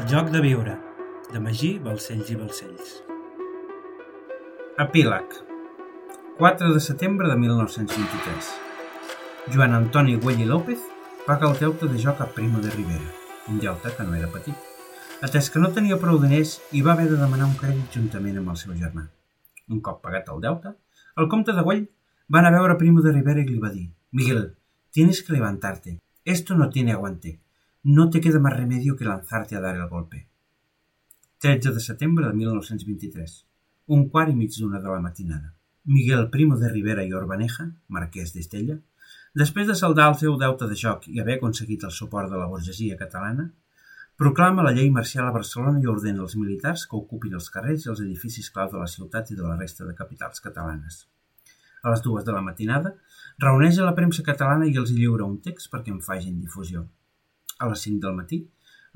El 0.00 0.06
joc 0.08 0.30
de 0.32 0.40
viure, 0.40 0.74
de 1.28 1.40
Magí, 1.44 1.68
Balcells 1.84 2.30
i 2.32 2.34
Balcells. 2.38 2.92
Epíleg 4.80 5.34
4 6.38 6.70
de 6.72 6.80
setembre 6.80 7.28
de 7.28 7.34
1923 7.36 8.48
Joan 9.52 9.76
Antoni 9.76 10.14
Güell 10.22 10.40
i 10.40 10.46
López 10.48 10.86
paga 11.26 11.50
el 11.50 11.58
deute 11.58 11.90
de 11.90 12.00
joc 12.00 12.22
a 12.24 12.28
Primo 12.38 12.62
de 12.64 12.72
Rivera, 12.78 13.10
un 13.52 13.60
deute 13.60 13.92
que 13.98 14.08
no 14.08 14.16
era 14.16 14.30
petit. 14.32 14.56
Atès 15.20 15.50
que 15.52 15.60
no 15.60 15.72
tenia 15.76 16.00
prou 16.00 16.22
diners 16.24 16.54
i 16.72 16.80
va 16.86 16.94
haver 16.96 17.10
de 17.12 17.20
demanar 17.20 17.50
un 17.50 17.58
crèdit 17.60 18.00
juntament 18.00 18.40
amb 18.40 18.54
el 18.54 18.60
seu 18.62 18.72
germà. 18.80 19.04
Un 19.68 19.84
cop 19.84 20.00
pagat 20.06 20.32
el 20.32 20.40
deute, 20.48 20.74
el 21.20 21.28
comte 21.28 21.52
de 21.52 21.66
Güell 21.68 21.84
va 22.32 22.40
anar 22.40 22.54
a 22.54 22.58
veure 22.62 22.80
Primo 22.80 23.04
de 23.04 23.12
Rivera 23.18 23.44
i 23.44 23.48
li 23.52 23.60
va 23.60 23.74
dir 23.76 23.90
«Miguel, 24.16 24.46
tienes 24.96 25.20
que 25.20 25.36
levantarte. 25.36 25.98
Esto 26.24 26.56
no 26.56 26.70
tiene 26.70 26.96
aguante. 26.96 27.36
No 27.82 28.10
te 28.10 28.20
queda 28.20 28.38
más 28.38 28.54
remedio 28.54 28.94
que 28.94 29.06
lanzarte 29.06 29.56
a 29.56 29.60
dar 29.60 29.74
el 29.74 29.88
golpe. 29.88 30.28
13 31.38 31.72
de 31.72 31.80
setembre 31.80 32.26
de 32.26 32.34
1923. 32.34 33.46
Un 33.86 34.10
quart 34.10 34.28
i 34.28 34.34
mig 34.36 34.52
d'una 34.52 34.82
de 34.84 34.90
la 34.92 35.00
matinada. 35.00 35.54
Miguel 35.84 36.28
Primo 36.28 36.58
de 36.60 36.68
Rivera 36.68 37.06
i 37.08 37.14
Orbaneja, 37.16 37.70
marquès 37.88 38.34
d'Estella, 38.34 38.76
després 39.32 39.66
de 39.66 39.78
saldar 39.80 40.10
el 40.12 40.18
seu 40.20 40.36
deute 40.36 40.68
de 40.68 40.76
joc 40.76 41.08
i 41.08 41.24
haver 41.24 41.38
aconseguit 41.38 41.88
el 41.88 41.96
suport 42.00 42.28
de 42.28 42.36
la 42.36 42.50
burgesia 42.52 43.00
catalana, 43.00 43.48
proclama 44.20 44.68
la 44.68 44.76
llei 44.76 44.92
marcial 44.92 45.32
a 45.32 45.34
Barcelona 45.40 45.80
i 45.80 45.88
ordena 45.88 46.20
als 46.20 46.36
militars 46.36 46.84
que 46.84 47.00
ocupin 47.00 47.40
els 47.40 47.48
carrers 47.48 47.88
i 47.88 47.94
els 47.96 48.04
edificis 48.04 48.52
clau 48.52 48.68
de 48.68 48.84
la 48.84 48.92
ciutat 48.98 49.32
i 49.32 49.40
de 49.40 49.48
la 49.48 49.56
resta 49.56 49.88
de 49.88 49.96
capitals 50.04 50.44
catalanes. 50.44 51.06
A 51.80 51.96
les 51.96 52.04
dues 52.04 52.28
de 52.28 52.36
la 52.36 52.44
matinada, 52.44 52.98
reuneix 53.40 53.80
a 53.80 53.88
la 53.88 53.96
premsa 53.96 54.30
catalana 54.32 54.68
i 54.68 54.76
els 54.76 54.92
lliura 54.92 55.24
un 55.24 55.40
text 55.40 55.72
perquè 55.72 55.96
en 55.96 56.04
facin 56.04 56.42
difusió. 56.44 56.90
A 57.60 57.68
les 57.70 57.86
5 57.86 58.00
del 58.04 58.16
matí, 58.16 58.38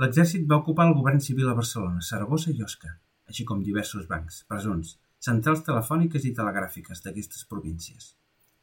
l'exèrcit 0.03 0.47
va 0.51 0.59
ocupar 0.63 0.89
el 0.89 0.97
govern 0.99 1.21
civil 1.25 1.51
a 1.51 1.57
Barcelona, 1.59 2.03
Saragossa 2.03 2.53
i 2.53 2.63
Osca, 2.67 2.95
així 3.31 3.45
com 3.49 3.63
diversos 3.63 4.07
bancs, 4.11 4.43
presons, 4.51 4.95
centrals 5.27 5.63
telefòniques 5.67 6.25
i 6.29 6.33
telegràfiques 6.39 7.05
d'aquestes 7.05 7.45
províncies. 7.51 8.15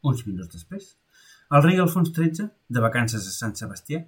Uns 0.10 0.26
minuts 0.28 0.56
després, 0.58 0.96
el 1.58 1.64
rei 1.66 1.80
Alfons 1.84 2.12
XIII, 2.16 2.50
de 2.76 2.84
vacances 2.84 3.28
a 3.28 3.36
Sant 3.36 3.56
Sebastià, 3.60 4.02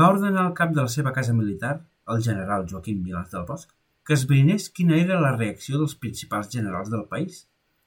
va 0.00 0.10
ordenar 0.14 0.44
al 0.44 0.56
cap 0.60 0.74
de 0.74 0.82
la 0.84 0.92
seva 0.94 1.14
casa 1.16 1.34
militar, 1.36 1.74
el 2.12 2.22
general 2.24 2.66
Joaquim 2.70 3.02
Milans 3.04 3.30
del 3.34 3.46
Bosch, 3.48 3.70
que 4.04 4.16
esbrinés 4.16 4.68
quina 4.72 4.96
era 4.96 5.20
la 5.20 5.34
reacció 5.36 5.78
dels 5.80 5.94
principals 6.02 6.50
generals 6.54 6.90
del 6.92 7.04
país, 7.12 7.42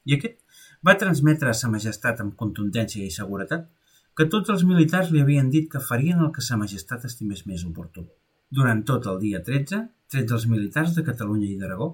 i 0.05 0.15
aquest 0.17 0.37
va 0.87 0.97
transmetre 1.03 1.49
a 1.49 1.57
sa 1.57 1.69
majestat 1.73 2.21
amb 2.21 2.35
contundència 2.37 3.05
i 3.05 3.13
seguretat 3.13 3.67
que 4.17 4.27
tots 4.31 4.51
els 4.53 4.63
militars 4.67 5.11
li 5.11 5.21
havien 5.23 5.49
dit 5.49 5.69
que 5.71 5.83
farien 5.83 6.19
el 6.25 6.31
que 6.35 6.43
sa 6.45 6.59
majestat 6.59 7.05
estimés 7.07 7.45
més 7.47 7.63
oportú. 7.67 8.05
Durant 8.51 8.81
tot 8.87 9.07
el 9.07 9.19
dia 9.21 9.39
13, 9.47 9.81
trets 10.11 10.35
els 10.37 10.47
militars 10.51 10.95
de 10.97 11.05
Catalunya 11.07 11.47
i 11.47 11.59
d'Aragó, 11.59 11.93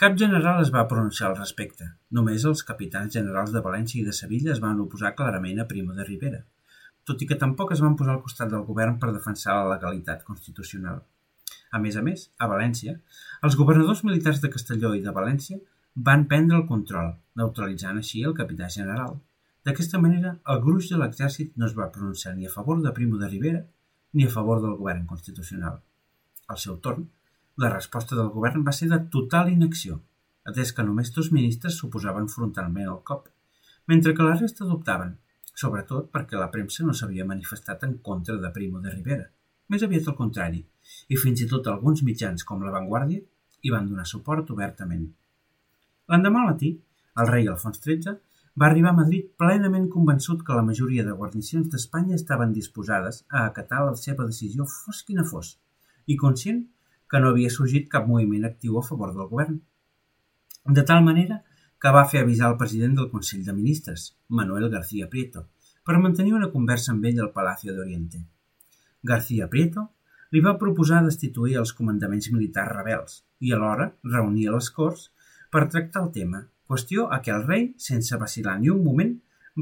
cap 0.00 0.14
general 0.22 0.62
es 0.62 0.70
va 0.74 0.86
pronunciar 0.88 1.28
al 1.28 1.36
respecte. 1.36 1.90
Només 2.16 2.46
els 2.48 2.64
capitans 2.70 3.12
generals 3.18 3.52
de 3.52 3.62
València 3.64 4.00
i 4.00 4.06
de 4.06 4.14
Sevilla 4.16 4.54
es 4.54 4.62
van 4.64 4.80
oposar 4.80 5.12
clarament 5.18 5.60
a 5.60 5.68
Primo 5.72 5.96
de 5.98 6.06
Rivera, 6.08 6.40
tot 7.04 7.20
i 7.20 7.28
que 7.28 7.40
tampoc 7.42 7.76
es 7.76 7.84
van 7.84 7.96
posar 8.00 8.16
al 8.16 8.24
costat 8.24 8.52
del 8.52 8.64
govern 8.68 8.96
per 9.02 9.12
defensar 9.12 9.58
la 9.58 9.74
legalitat 9.74 10.24
constitucional. 10.24 11.02
A 11.70 11.80
més 11.84 11.96
a 12.00 12.02
més, 12.04 12.28
a 12.40 12.48
València, 12.48 12.96
els 13.44 13.56
governadors 13.60 14.04
militars 14.08 14.40
de 14.40 14.52
Castelló 14.54 14.94
i 14.96 15.04
de 15.04 15.12
València 15.12 15.60
van 16.08 16.24
prendre 16.30 16.56
el 16.56 16.68
control, 16.68 17.12
neutralitzant 17.36 18.00
així 18.00 18.24
el 18.24 18.36
capità 18.38 18.68
general. 18.72 19.18
D'aquesta 19.66 19.98
manera, 20.02 20.34
el 20.52 20.60
gruix 20.64 20.88
de 20.92 20.98
l'exèrcit 21.00 21.54
no 21.56 21.66
es 21.66 21.74
va 21.78 21.90
pronunciar 21.94 22.34
ni 22.36 22.46
a 22.46 22.52
favor 22.52 22.82
de 22.82 22.92
Primo 22.98 23.18
de 23.18 23.28
Rivera 23.28 23.62
ni 24.12 24.24
a 24.24 24.32
favor 24.34 24.62
del 24.62 24.76
govern 24.80 25.06
constitucional. 25.06 25.80
Al 26.48 26.58
seu 26.58 26.78
torn, 26.84 27.08
la 27.62 27.70
resposta 27.72 28.16
del 28.16 28.30
govern 28.34 28.64
va 28.66 28.72
ser 28.72 28.88
de 28.92 29.00
total 29.14 29.50
inacció, 29.52 29.98
atès 30.48 30.70
que 30.72 30.84
només 30.86 31.10
dos 31.14 31.32
ministres 31.34 31.76
s'oposaven 31.78 32.28
frontalment 32.34 32.88
al 32.88 33.02
cop, 33.10 33.26
mentre 33.92 34.14
que 34.14 34.26
la 34.26 34.36
resta 34.38 34.64
adoptaven, 34.64 35.16
sobretot 35.62 36.12
perquè 36.14 36.38
la 36.38 36.50
premsa 36.54 36.86
no 36.86 36.94
s'havia 36.94 37.26
manifestat 37.28 37.82
en 37.84 37.98
contra 38.08 38.36
de 38.40 38.52
Primo 38.54 38.80
de 38.84 38.94
Rivera, 38.94 39.26
més 39.68 39.82
aviat 39.84 40.08
al 40.08 40.16
contrari, 40.20 40.62
i 41.12 41.18
fins 41.20 41.42
i 41.42 41.48
tot 41.50 41.66
alguns 41.68 42.04
mitjans 42.06 42.46
com 42.48 42.62
La 42.64 42.72
Vanguardia 42.72 43.20
hi 43.62 43.72
van 43.74 43.88
donar 43.90 44.06
suport 44.06 44.50
obertament. 44.54 45.08
L'endemà 46.08 46.44
al 46.44 46.52
matí, 46.52 46.70
el 47.20 47.28
rei 47.28 47.50
Alfons 47.50 47.82
XIII 47.84 48.14
va 48.60 48.66
arribar 48.66 48.90
a 48.90 48.98
Madrid 48.98 49.26
plenament 49.40 49.86
convençut 49.92 50.42
que 50.46 50.56
la 50.56 50.64
majoria 50.66 51.04
de 51.06 51.14
guarnicions 51.18 51.68
d'Espanya 51.72 52.16
estaven 52.16 52.54
disposades 52.56 53.20
a 53.28 53.44
acatar 53.46 53.84
la 53.86 53.94
seva 54.00 54.26
decisió 54.30 54.66
fos 54.72 55.02
quina 55.08 55.24
fos, 55.32 55.50
i 56.06 56.16
conscient 56.22 56.64
que 57.10 57.20
no 57.20 57.30
havia 57.32 57.52
sorgit 57.54 57.90
cap 57.92 58.08
moviment 58.08 58.48
actiu 58.48 58.78
a 58.78 58.84
favor 58.88 59.12
del 59.14 59.28
govern. 59.34 59.60
De 60.78 60.84
tal 60.90 61.04
manera 61.04 61.42
que 61.82 61.92
va 61.94 62.06
fer 62.12 62.24
avisar 62.24 62.50
el 62.50 62.58
president 62.62 62.96
del 62.98 63.10
Consell 63.12 63.44
de 63.44 63.54
Ministres, 63.60 64.08
Manuel 64.40 64.68
García 64.72 65.08
Prieto, 65.12 65.46
per 65.84 66.00
mantenir 66.02 66.34
una 66.36 66.50
conversa 66.56 66.92
amb 66.92 67.06
ell 67.10 67.22
al 67.22 67.32
Palacio 67.32 67.72
de 67.72 67.80
Oriente. 67.84 68.24
García 69.02 69.48
Prieto 69.48 69.86
li 70.34 70.42
va 70.44 70.58
proposar 70.60 71.04
destituir 71.04 71.56
els 71.60 71.72
comandaments 71.72 72.32
militars 72.34 72.74
rebels 72.74 73.22
i 73.40 73.54
alhora 73.56 73.92
reunir 74.04 74.50
les 74.52 74.68
Corts 74.78 75.08
per 75.54 75.68
tractar 75.72 76.02
el 76.04 76.12
tema 76.12 76.42
qüestió 76.68 77.08
a 77.12 77.20
què 77.24 77.34
el 77.34 77.46
rei, 77.48 77.68
sense 77.90 78.20
vacil·lar 78.20 78.58
ni 78.60 78.70
un 78.72 78.82
moment, 78.84 79.14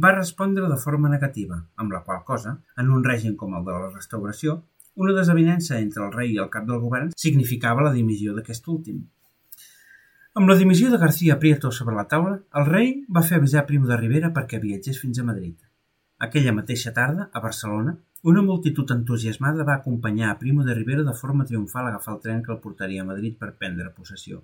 va 0.04 0.14
respondre 0.14 0.68
de 0.68 0.78
forma 0.84 1.08
negativa, 1.08 1.58
amb 1.82 1.92
la 1.94 2.02
qual 2.06 2.24
cosa, 2.30 2.56
en 2.82 2.90
un 2.92 3.04
règim 3.04 3.36
com 3.42 3.54
el 3.56 3.64
de 3.64 3.76
la 3.76 3.92
restauració, 3.92 4.62
una 4.96 5.14
desavinença 5.16 5.78
entre 5.78 6.04
el 6.06 6.12
rei 6.12 6.32
i 6.32 6.40
el 6.42 6.50
cap 6.52 6.66
del 6.68 6.80
govern 6.82 7.12
significava 7.16 7.84
la 7.84 7.92
dimissió 7.94 8.34
d'aquest 8.36 8.68
últim. 8.72 9.04
Amb 10.36 10.50
la 10.52 10.56
dimissió 10.60 10.90
de 10.92 10.98
García 11.00 11.38
Prieto 11.40 11.70
sobre 11.72 11.96
la 11.96 12.04
taula, 12.08 12.34
el 12.60 12.66
rei 12.68 12.90
va 13.16 13.22
fer 13.24 13.38
avisar 13.38 13.64
Primo 13.68 13.88
de 13.88 13.96
Rivera 13.96 14.32
perquè 14.36 14.60
viatgés 14.60 15.00
fins 15.00 15.20
a 15.20 15.24
Madrid. 15.24 15.54
Aquella 16.26 16.52
mateixa 16.56 16.92
tarda, 16.96 17.30
a 17.32 17.40
Barcelona, 17.44 17.94
una 18.32 18.42
multitud 18.42 18.92
entusiasmada 18.92 19.64
va 19.68 19.78
acompanyar 19.80 20.30
a 20.30 20.38
Primo 20.38 20.64
de 20.64 20.74
Rivera 20.76 21.04
de 21.08 21.14
forma 21.14 21.44
triomfal 21.48 21.86
a 21.86 21.94
agafar 21.94 22.14
el 22.16 22.20
tren 22.26 22.42
que 22.42 22.52
el 22.52 22.60
portaria 22.60 23.02
a 23.04 23.08
Madrid 23.08 23.36
per 23.40 23.54
prendre 23.56 23.92
possessió. 23.96 24.42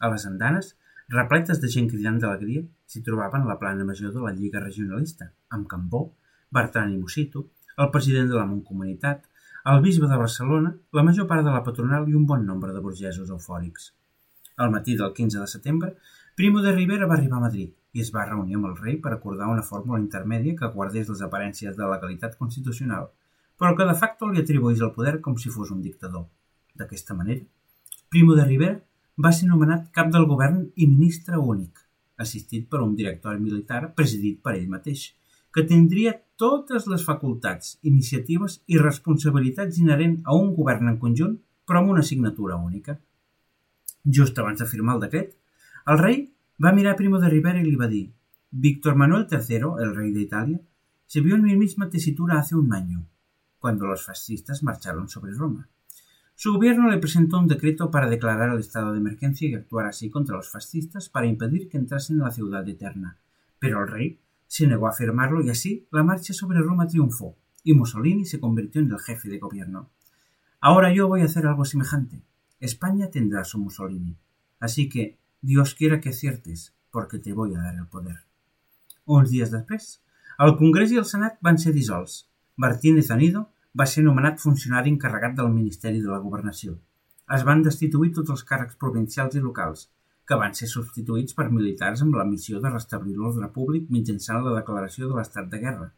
A 0.00 0.12
les 0.12 0.26
andanes, 0.28 0.74
repletes 1.12 1.60
de 1.60 1.68
gent 1.68 1.88
cridant 1.92 2.18
d'alegria, 2.20 2.62
s'hi 2.88 3.02
trobaven 3.04 3.44
la 3.48 3.58
plana 3.60 3.84
major 3.84 4.12
de 4.14 4.22
la 4.24 4.32
Lliga 4.36 4.62
Regionalista, 4.62 5.28
amb 5.56 5.68
Cambó, 5.68 6.06
Bertran 6.50 6.92
i 6.92 7.00
Mosito, 7.00 7.46
el 7.76 7.90
president 7.92 8.30
de 8.30 8.38
la 8.38 8.46
Montcomunitat, 8.48 9.26
el 9.72 9.80
bisbe 9.84 10.08
de 10.08 10.18
Barcelona, 10.18 10.72
la 10.98 11.04
major 11.06 11.26
part 11.30 11.44
de 11.46 11.52
la 11.54 11.62
patronal 11.66 12.08
i 12.08 12.16
un 12.18 12.24
bon 12.26 12.46
nombre 12.46 12.72
de 12.72 12.80
burgesos 12.80 13.30
eufòrics. 13.30 13.92
Al 14.56 14.72
matí 14.72 14.96
del 14.96 15.12
15 15.14 15.38
de 15.40 15.46
setembre, 15.46 15.94
Primo 16.34 16.62
de 16.64 16.72
Rivera 16.72 17.06
va 17.06 17.14
arribar 17.18 17.38
a 17.38 17.46
Madrid 17.46 17.74
i 17.92 18.00
es 18.00 18.10
va 18.14 18.24
reunir 18.24 18.56
amb 18.56 18.70
el 18.70 18.76
rei 18.76 18.96
per 19.04 19.12
acordar 19.12 19.50
una 19.52 19.64
fórmula 19.68 20.00
intermèdia 20.00 20.56
que 20.58 20.70
guardés 20.74 21.10
les 21.12 21.20
aparències 21.26 21.76
de 21.76 21.88
legalitat 21.90 22.38
constitucional, 22.38 23.10
però 23.60 23.76
que 23.76 23.86
de 23.88 23.96
facto 24.00 24.30
li 24.30 24.40
atribuís 24.40 24.80
el 24.80 24.94
poder 24.96 25.20
com 25.20 25.36
si 25.36 25.52
fos 25.52 25.70
un 25.76 25.82
dictador. 25.84 26.24
D'aquesta 26.74 27.14
manera, 27.14 27.44
Primo 28.08 28.34
de 28.34 28.44
Rivera 28.48 28.80
va 29.16 29.32
ser 29.32 29.48
nomenat 29.48 29.90
cap 29.92 30.10
del 30.12 30.26
govern 30.26 30.62
i 30.76 30.86
ministre 30.86 31.36
únic, 31.36 31.80
assistit 32.16 32.68
per 32.70 32.80
un 32.80 32.94
directori 32.96 33.40
militar 33.40 33.92
presidit 33.96 34.40
per 34.42 34.54
ell 34.56 34.70
mateix, 34.70 35.10
que 35.52 35.66
tindria 35.68 36.14
totes 36.40 36.86
les 36.88 37.04
facultats, 37.04 37.76
iniciatives 37.82 38.60
i 38.72 38.80
responsabilitats 38.80 39.78
inherent 39.78 40.20
a 40.24 40.36
un 40.38 40.54
govern 40.56 40.88
en 40.88 40.98
conjunt, 41.02 41.36
però 41.68 41.82
amb 41.82 41.92
una 41.92 42.02
signatura 42.02 42.56
única. 42.56 42.96
Just 44.04 44.38
abans 44.38 44.62
de 44.62 44.66
firmar 44.66 44.96
el 44.96 45.04
decret, 45.04 45.36
el 45.92 46.00
rei 46.00 46.18
va 46.64 46.72
mirar 46.72 46.96
Primo 46.96 47.20
de 47.20 47.28
Rivera 47.28 47.60
i 47.60 47.68
li 47.68 47.76
va 47.76 47.90
dir 47.90 48.06
Víctor 48.50 48.96
Manuel 48.96 49.26
III, 49.30 49.74
el 49.84 49.94
rey 49.94 50.12
de 50.12 50.20
Italia, 50.20 50.58
se 51.06 51.20
vio 51.20 51.34
en 51.36 51.42
mi 51.42 51.56
misma 51.56 51.90
tesitura 51.90 52.38
hace 52.38 52.56
un 52.56 52.72
año, 52.72 53.06
cuando 53.58 53.86
los 53.86 54.04
fascistas 54.04 54.62
marcharon 54.62 55.08
sobre 55.08 55.34
Roma. 55.34 55.68
Su 56.34 56.54
gobierno 56.54 56.90
le 56.90 56.98
presentó 56.98 57.38
un 57.38 57.46
decreto 57.46 57.90
para 57.90 58.08
declarar 58.08 58.50
el 58.50 58.60
estado 58.60 58.92
de 58.92 58.98
emergencia 58.98 59.48
y 59.48 59.54
actuar 59.54 59.86
así 59.86 60.10
contra 60.10 60.36
los 60.36 60.50
fascistas 60.50 61.08
para 61.08 61.26
impedir 61.26 61.68
que 61.68 61.78
entrasen 61.78 62.16
en 62.16 62.22
la 62.22 62.30
ciudad 62.30 62.68
eterna. 62.68 63.18
Pero 63.58 63.80
el 63.80 63.88
rey 63.88 64.20
se 64.46 64.66
negó 64.66 64.88
a 64.88 64.92
firmarlo 64.92 65.42
y 65.42 65.50
así 65.50 65.86
la 65.90 66.02
marcha 66.02 66.32
sobre 66.32 66.60
Roma 66.60 66.86
triunfó 66.86 67.36
y 67.62 67.74
Mussolini 67.74 68.24
se 68.24 68.40
convirtió 68.40 68.80
en 68.80 68.90
el 68.90 68.98
jefe 68.98 69.28
de 69.28 69.38
gobierno. 69.38 69.90
Ahora 70.60 70.92
yo 70.92 71.08
voy 71.08 71.22
a 71.22 71.26
hacer 71.26 71.46
algo 71.46 71.64
semejante. 71.64 72.22
España 72.60 73.10
tendrá 73.10 73.44
su 73.44 73.58
Mussolini. 73.58 74.16
Así 74.60 74.88
que 74.88 75.18
Dios 75.40 75.74
quiera 75.74 76.00
que 76.00 76.10
aciertes, 76.10 76.74
porque 76.90 77.18
te 77.18 77.32
voy 77.32 77.54
a 77.54 77.58
dar 77.58 77.74
el 77.74 77.86
poder. 77.86 78.24
Uns 79.04 79.30
dies 79.30 79.50
després, 79.50 79.98
el 80.38 80.54
Congrés 80.58 80.92
i 80.94 80.98
el 81.00 81.06
Senat 81.08 81.40
van 81.42 81.58
ser 81.58 81.72
dissolts. 81.74 82.28
Martínez 82.56 83.10
Anido 83.10 83.48
va 83.80 83.86
ser 83.88 84.02
nomenat 84.04 84.40
funcionari 84.40 84.90
encarregat 84.92 85.36
del 85.36 85.48
Ministeri 85.52 86.00
de 86.04 86.10
la 86.12 86.20
Governació. 86.20 86.74
Es 87.36 87.44
van 87.48 87.62
destituir 87.64 88.10
tots 88.16 88.32
els 88.34 88.44
càrrecs 88.48 88.76
provincials 88.82 89.36
i 89.38 89.40
locals, 89.40 89.86
que 90.28 90.36
van 90.42 90.52
ser 90.58 90.68
substituïts 90.68 91.36
per 91.38 91.48
militars 91.50 92.02
amb 92.04 92.18
la 92.18 92.26
missió 92.28 92.60
de 92.60 92.72
restablir 92.72 93.16
l'ordre 93.16 93.48
públic 93.54 93.88
mitjançant 93.96 94.44
la 94.44 94.52
declaració 94.58 95.08
de 95.08 95.16
l'estat 95.16 95.48
de 95.52 95.60
guerra, 95.62 95.88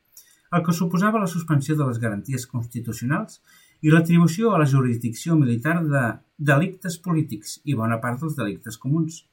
el 0.54 0.62
que 0.62 0.76
suposava 0.78 1.22
la 1.22 1.30
suspensió 1.32 1.74
de 1.80 1.88
les 1.88 1.98
garanties 2.04 2.46
constitucionals 2.46 3.40
i 3.82 3.90
l'atribució 3.90 4.54
a 4.54 4.60
la 4.62 4.70
jurisdicció 4.70 5.34
militar 5.40 5.80
de 5.82 6.04
delictes 6.52 7.00
polítics 7.08 7.58
i 7.64 7.74
bona 7.80 7.98
part 8.04 8.22
dels 8.22 8.38
delictes 8.38 8.78
comuns. 8.84 9.24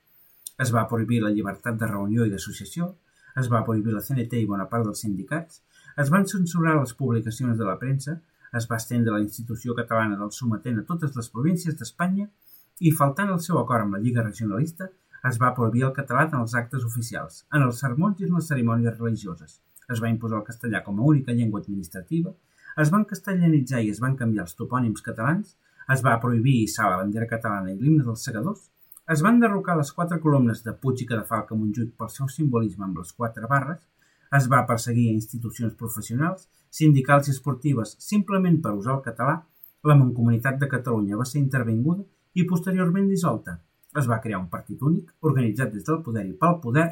Es 0.57 0.73
va 0.73 0.87
prohibir 0.89 1.21
la 1.21 1.31
llibertat 1.35 1.77
de 1.77 1.93
reunió 1.93 2.25
i 2.25 2.33
d'associació, 2.33 2.89
es 3.37 3.47
va 3.53 3.63
prohibir 3.69 3.93
la 3.93 4.01
CNT 4.01 4.41
i 4.41 4.49
bona 4.49 4.65
part 4.73 4.89
dels 4.89 5.05
sindicats, 5.05 5.61
es 6.01 6.09
van 6.09 6.25
censurar 6.27 6.75
les 6.79 6.97
publicacions 6.97 7.57
de 7.59 7.69
la 7.69 7.77
premsa, 7.79 8.17
es 8.59 8.67
va 8.71 8.79
estendre 8.81 9.13
la 9.15 9.23
institució 9.23 9.75
catalana 9.77 10.19
del 10.19 10.31
sometent 10.35 10.79
a 10.81 10.85
totes 10.91 11.15
les 11.15 11.31
províncies 11.33 11.77
d'Espanya 11.79 12.27
i, 12.79 12.91
faltant 13.01 13.31
el 13.31 13.41
seu 13.47 13.59
acord 13.61 13.85
amb 13.85 13.97
la 13.97 14.03
Lliga 14.03 14.25
Regionalista, 14.27 14.89
es 15.29 15.37
va 15.41 15.53
prohibir 15.57 15.85
el 15.87 15.95
català 15.97 16.27
en 16.27 16.39
els 16.41 16.55
actes 16.61 16.85
oficials, 16.87 17.43
en 17.53 17.67
els 17.67 17.81
sermons 17.85 18.21
i 18.21 18.29
en 18.29 18.37
les 18.37 18.47
cerimònies 18.51 18.97
religioses. 18.97 19.59
Es 19.91 20.01
va 20.01 20.09
imposar 20.09 20.39
el 20.39 20.47
castellà 20.47 20.81
com 20.85 20.99
a 20.99 21.09
única 21.13 21.35
llengua 21.35 21.61
administrativa 21.61 22.33
es 22.79 22.91
van 22.91 23.05
castellanitzar 23.05 23.81
i 23.83 23.89
es 23.91 23.99
van 23.99 24.15
canviar 24.19 24.45
els 24.45 24.55
topònims 24.55 25.03
catalans, 25.03 25.55
es 25.91 26.03
va 26.05 26.19
prohibir 26.23 26.61
hissar 26.63 26.89
la 26.91 26.99
bandera 27.01 27.27
catalana 27.27 27.71
i 27.71 27.79
l'himne 27.79 28.05
dels 28.05 28.23
segadors, 28.27 28.69
es 29.11 29.23
van 29.25 29.39
derrocar 29.41 29.75
les 29.77 29.91
quatre 29.91 30.19
columnes 30.23 30.61
de 30.63 30.73
Puig 30.83 31.01
i 31.03 31.07
Cadafalca 31.09 31.57
Montjuïc 31.57 31.97
pel 31.99 32.11
seu 32.13 32.29
simbolisme 32.31 32.85
amb 32.87 33.01
les 33.01 33.11
quatre 33.17 33.49
barres, 33.51 33.81
es 34.37 34.47
va 34.51 34.65
perseguir 34.67 35.09
a 35.09 35.15
institucions 35.17 35.75
professionals, 35.79 36.47
sindicals 36.69 37.27
i 37.27 37.35
esportives. 37.35 37.95
Simplement 37.99 38.61
per 38.63 38.75
usar 38.77 38.95
el 38.97 39.03
català, 39.07 39.35
la 39.83 39.97
Mancomunitat 39.97 40.59
de 40.61 40.69
Catalunya 40.71 41.19
va 41.19 41.27
ser 41.27 41.41
intervinguda 41.41 42.05
i 42.39 42.47
posteriorment 42.47 43.09
dissolta. 43.11 43.57
Es 43.97 44.07
va 44.07 44.21
crear 44.23 44.39
un 44.39 44.47
partit 44.49 44.81
únic, 44.87 45.11
organitzat 45.27 45.73
des 45.73 45.83
del 45.87 45.99
poder 46.05 46.23
i 46.29 46.35
pel 46.39 46.59
poder, 46.63 46.87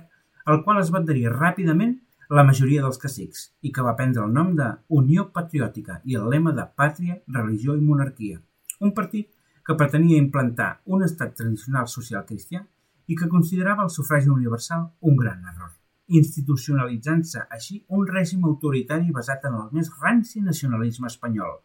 al 0.46 0.64
qual 0.66 0.82
es 0.82 0.92
va 0.92 1.00
adherir 1.00 1.32
ràpidament 1.32 1.96
la 2.30 2.44
majoria 2.46 2.84
dels 2.84 3.00
cacics 3.02 3.46
i 3.66 3.72
que 3.74 3.86
va 3.86 3.96
prendre 3.98 4.26
el 4.26 4.34
nom 4.34 4.52
de 4.58 4.68
Unió 5.00 5.30
Patriòtica 5.34 6.02
i 6.06 6.18
el 6.20 6.28
lema 6.34 6.52
de 6.58 6.66
Pàtria, 6.82 7.18
Religió 7.38 7.76
i 7.78 7.82
Monarquia, 7.86 8.42
un 8.86 8.94
partit 9.00 9.32
que 9.66 9.78
pretenia 9.80 10.20
implantar 10.20 10.70
un 10.86 11.06
estat 11.08 11.36
tradicional 11.40 11.88
social 11.88 12.26
cristià 12.28 12.62
i 13.08 13.18
que 13.18 13.32
considerava 13.32 13.86
el 13.88 13.94
sufragi 13.96 14.30
universal 14.30 14.90
un 15.02 15.18
gran 15.18 15.46
error, 15.54 15.72
institucionalitzant-se 16.18 17.46
així 17.56 17.82
un 17.98 18.08
règim 18.08 18.46
autoritari 18.50 19.14
basat 19.16 19.46
en 19.50 19.58
el 19.62 19.70
més 19.76 19.92
ranci 20.02 20.42
nacionalisme 20.42 21.08
espanyol, 21.12 21.60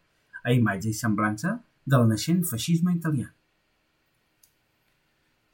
a 0.45 0.53
imatge 0.53 0.91
i 0.91 0.99
semblança 0.99 1.57
del 1.87 2.07
naixent 2.11 2.45
feixisme 2.51 2.93
italià. 2.93 3.31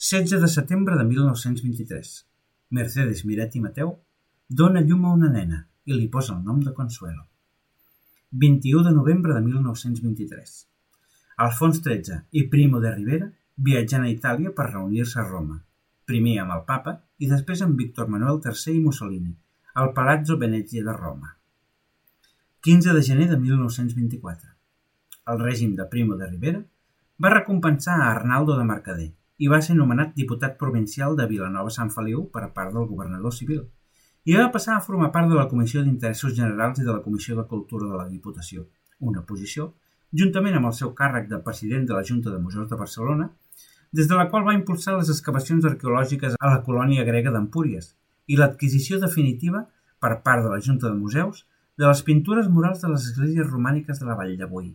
16 0.00 0.40
de 0.42 0.48
setembre 0.48 0.96
de 0.96 1.04
1923. 1.04 2.12
Mercedes 2.70 3.24
Miret 3.26 3.56
i 3.58 3.60
Mateu 3.60 3.98
Dóna 4.48 4.80
llum 4.82 5.04
a 5.06 5.12
una 5.14 5.28
nena 5.30 5.60
i 5.86 5.94
li 5.94 6.08
posa 6.10 6.32
el 6.34 6.40
nom 6.46 6.62
de 6.64 6.72
Consuelo. 6.74 7.26
21 8.42 8.82
de 8.86 8.92
novembre 8.96 9.34
de 9.34 9.42
1923. 9.44 10.54
Alfons 11.44 11.78
XIII 11.84 12.16
i 12.40 12.48
Primo 12.50 12.80
de 12.82 12.94
Rivera 12.94 13.28
viatgen 13.68 14.06
a 14.06 14.10
Itàlia 14.10 14.50
per 14.56 14.66
reunir-se 14.72 15.20
a 15.20 15.26
Roma, 15.28 15.60
primer 16.10 16.38
amb 16.42 16.56
el 16.56 16.64
papa 16.68 16.96
i 17.22 17.28
després 17.30 17.62
amb 17.66 17.78
Víctor 17.78 18.10
Manuel 18.10 18.40
III 18.42 18.76
i 18.76 18.82
Mussolini, 18.82 19.32
al 19.74 19.92
Palazzo 19.96 20.36
Venezia 20.38 20.82
de 20.86 20.96
Roma. 20.96 21.36
15 22.66 22.94
de 22.96 23.02
gener 23.02 23.28
de 23.30 23.38
1924. 23.40 24.50
El 25.32 25.40
règim 25.40 25.76
de 25.78 25.86
Primo 25.92 26.16
de 26.20 26.26
Rivera 26.28 26.62
va 27.24 27.34
recompensar 27.34 27.98
a 28.00 28.10
Arnaldo 28.10 28.56
de 28.58 28.66
Mercader 28.68 29.10
i 29.40 29.48
va 29.48 29.60
ser 29.64 29.76
nomenat 29.76 30.16
diputat 30.16 30.58
provincial 30.60 31.14
de 31.16 31.26
Vilanova 31.30 31.72
Sant 31.72 31.92
Feliu 31.94 32.26
per 32.34 32.50
part 32.56 32.74
del 32.74 32.88
governador 32.90 33.32
civil 33.36 33.62
i 34.28 34.36
va 34.36 34.50
passar 34.52 34.74
a 34.76 34.84
formar 34.84 35.08
part 35.14 35.30
de 35.30 35.38
la 35.38 35.46
Comissió 35.48 35.84
d'Interessos 35.84 36.34
Generals 36.36 36.80
i 36.80 36.84
de 36.84 36.92
la 36.92 37.04
Comissió 37.04 37.36
de 37.36 37.46
Cultura 37.52 37.88
de 37.88 37.96
la 37.96 38.08
Diputació, 38.08 38.66
una 39.00 39.22
posició, 39.30 39.70
juntament 40.12 40.58
amb 40.58 40.68
el 40.68 40.76
seu 40.76 40.92
càrrec 40.98 41.30
de 41.30 41.40
president 41.46 41.86
de 41.88 41.96
la 41.96 42.04
Junta 42.04 42.34
de 42.34 42.42
Museus 42.42 42.68
de 42.68 42.80
Barcelona, 42.82 43.30
des 43.92 44.06
de 44.06 44.14
la 44.14 44.28
qual 44.30 44.44
va 44.46 44.54
impulsar 44.54 44.96
les 44.96 45.10
excavacions 45.10 45.64
arqueològiques 45.66 46.36
a 46.38 46.50
la 46.52 46.62
colònia 46.66 47.06
grega 47.08 47.32
d'Empúries 47.34 47.94
i 48.30 48.36
l'adquisició 48.38 49.00
definitiva, 49.02 49.64
per 49.98 50.20
part 50.26 50.44
de 50.44 50.52
la 50.52 50.60
Junta 50.66 50.86
de 50.88 50.98
Museus, 50.98 51.44
de 51.80 51.88
les 51.88 52.02
pintures 52.06 52.48
murals 52.54 52.84
de 52.84 52.90
les 52.92 53.08
esglésies 53.10 53.50
romàniques 53.50 53.98
de 53.98 54.06
la 54.06 54.14
Vall 54.14 54.36
de 54.38 54.46
Boí. 54.46 54.70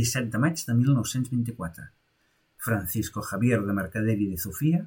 17 0.00 0.32
de 0.32 0.40
maig 0.40 0.64
de 0.64 0.74
1924. 0.80 1.84
Francisco 2.68 3.22
Javier 3.22 3.60
de 3.66 3.76
Mercader 3.76 4.16
i 4.16 4.30
de 4.32 4.40
Sofia 4.40 4.82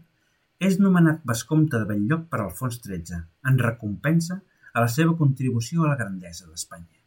és 0.59 0.77
nomenat 0.81 1.23
vescomte 1.25 1.77
de 1.77 1.87
Benlloc 1.89 2.27
per 2.33 2.41
Alfons 2.41 2.81
XIII, 2.81 3.21
en 3.49 3.61
recompensa 3.61 4.41
a 4.73 4.83
la 4.83 4.89
seva 4.97 5.15
contribució 5.21 5.85
a 5.85 5.93
la 5.93 5.99
grandesa 6.01 6.49
d'Espanya. 6.49 6.99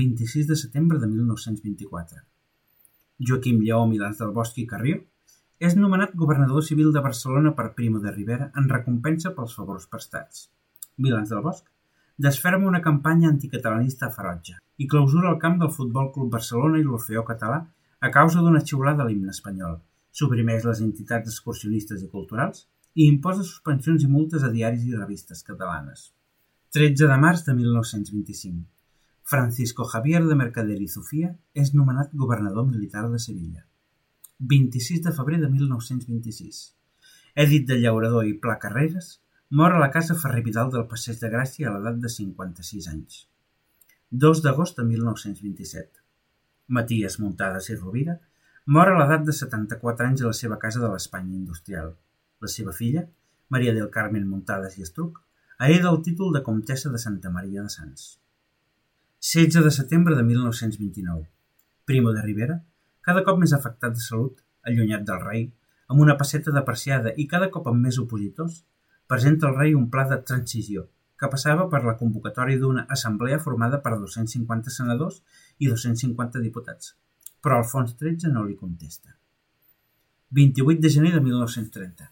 26 0.00 0.46
de 0.46 0.56
setembre 0.56 0.98
de 1.02 1.10
1924. 1.10 2.29
Joaquim 3.28 3.60
Lleó 3.60 3.86
Milans 3.86 4.20
del 4.20 4.30
Bosch 4.36 4.58
i 4.62 4.66
Carrió 4.68 5.00
és 5.68 5.74
nomenat 5.76 6.14
governador 6.20 6.64
civil 6.64 6.88
de 6.94 7.02
Barcelona 7.04 7.52
per 7.56 7.74
Primo 7.76 8.00
de 8.00 8.12
Rivera 8.14 8.46
en 8.56 8.68
recompensa 8.70 9.34
pels 9.36 9.56
favors 9.58 9.84
prestats. 9.92 10.46
Milans 10.96 11.28
del 11.34 11.42
Bosch 11.44 11.66
desferma 12.26 12.68
una 12.70 12.80
campanya 12.86 13.28
anticatalanista 13.28 14.08
ferotge 14.16 14.56
i 14.80 14.88
clausura 14.88 15.30
el 15.34 15.38
camp 15.44 15.60
del 15.60 15.72
Futbol 15.76 16.08
Club 16.14 16.32
Barcelona 16.38 16.80
i 16.80 16.86
l'Orfeó 16.86 17.26
Català 17.28 17.60
a 18.00 18.10
causa 18.16 18.40
d'una 18.40 18.64
xiulada 18.64 19.04
a 19.04 19.08
l'himne 19.08 19.36
espanyol, 19.36 19.76
suprimeix 20.10 20.64
les 20.64 20.80
entitats 20.86 21.28
excursionistes 21.34 22.02
i 22.02 22.08
culturals 22.08 22.64
i 22.96 23.06
imposa 23.12 23.44
suspensions 23.44 24.04
i 24.04 24.10
multes 24.16 24.44
a 24.44 24.52
diaris 24.56 24.88
i 24.88 24.96
revistes 24.96 25.44
catalanes. 25.44 26.10
13 26.72 27.08
de 27.12 27.16
març 27.20 27.44
de 27.44 27.52
1925. 27.60 28.64
Francisco 29.30 29.84
Javier 29.84 30.24
de 30.26 30.34
Mercader 30.34 30.76
i 30.82 30.88
Sofia 30.90 31.28
és 31.62 31.68
nomenat 31.78 32.14
governador 32.20 32.64
militar 32.66 33.04
de 33.12 33.18
Sevilla. 33.22 33.60
26 34.52 35.02
de 35.04 35.12
febrer 35.14 35.36
de 35.38 35.50
1926. 35.52 36.56
Èdit 37.44 37.68
de 37.68 37.76
Llaurador 37.78 38.26
i 38.26 38.32
Pla 38.42 38.56
Carreras 38.64 39.12
mor 39.60 39.76
a 39.76 39.82
la 39.82 39.90
casa 39.94 40.16
Ferrer 40.18 40.40
Vidal 40.48 40.72
del 40.72 40.88
Passeig 40.90 41.20
de 41.20 41.30
Gràcia 41.30 41.68
a 41.70 41.74
l'edat 41.76 42.00
de 42.02 42.10
56 42.10 42.88
anys. 42.90 43.20
2 44.24 44.40
d'agost 44.46 44.80
de 44.80 44.86
1927. 44.88 46.02
Matías 46.78 47.20
Muntades 47.22 47.70
i 47.70 47.76
Rovira 47.78 48.16
Mor 48.66 48.90
a 48.90 48.96
l'edat 48.98 49.28
de 49.28 49.36
74 49.38 50.08
anys 50.08 50.24
a 50.24 50.32
la 50.32 50.38
seva 50.40 50.58
casa 50.64 50.82
de 50.82 50.90
l'Espanya 50.90 51.36
industrial. 51.36 51.92
La 52.42 52.50
seva 52.50 52.74
filla, 52.80 53.06
Maria 53.48 53.76
del 53.78 53.94
Carmen 53.94 54.26
Muntades 54.32 54.74
i 54.78 54.88
Estruc, 54.88 55.22
hereda 55.60 55.94
el 55.94 56.02
títol 56.02 56.34
de 56.34 56.42
comtessa 56.50 56.90
de 56.90 56.98
Santa 56.98 57.30
Maria 57.38 57.62
de 57.62 57.70
Sants. 57.76 58.08
16 59.22 59.62
de 59.62 59.70
setembre 59.70 60.16
de 60.16 60.22
1929. 60.22 61.28
Primo 61.84 62.10
de 62.10 62.22
Rivera, 62.22 62.54
cada 63.04 63.20
cop 63.20 63.36
més 63.36 63.52
afectat 63.52 63.92
de 63.92 64.00
salut, 64.00 64.38
allunyat 64.64 65.02
del 65.04 65.18
rei, 65.20 65.42
amb 65.92 66.00
una 66.00 66.14
passeta 66.16 66.54
depreciada 66.54 67.12
i 67.20 67.26
cada 67.28 67.50
cop 67.52 67.68
amb 67.68 67.84
més 67.84 67.98
opositors, 68.00 68.62
presenta 69.12 69.50
al 69.50 69.58
rei 69.58 69.74
un 69.76 69.90
pla 69.92 70.06
de 70.08 70.16
transició 70.24 70.86
que 71.20 71.28
passava 71.28 71.66
per 71.68 71.82
la 71.84 71.98
convocatòria 72.00 72.62
d'una 72.62 72.86
assemblea 72.96 73.42
formada 73.44 73.82
per 73.84 73.98
250 73.98 74.72
senadors 74.72 75.20
i 75.58 75.68
250 75.68 76.40
diputats, 76.40 76.94
però 77.44 77.60
Alfons 77.60 77.92
XIII 78.00 78.32
no 78.32 78.46
li 78.46 78.56
contesta. 78.56 79.18
28 80.32 80.80
de 80.80 80.94
gener 80.96 81.12
de 81.18 81.20
1930. 81.28 82.08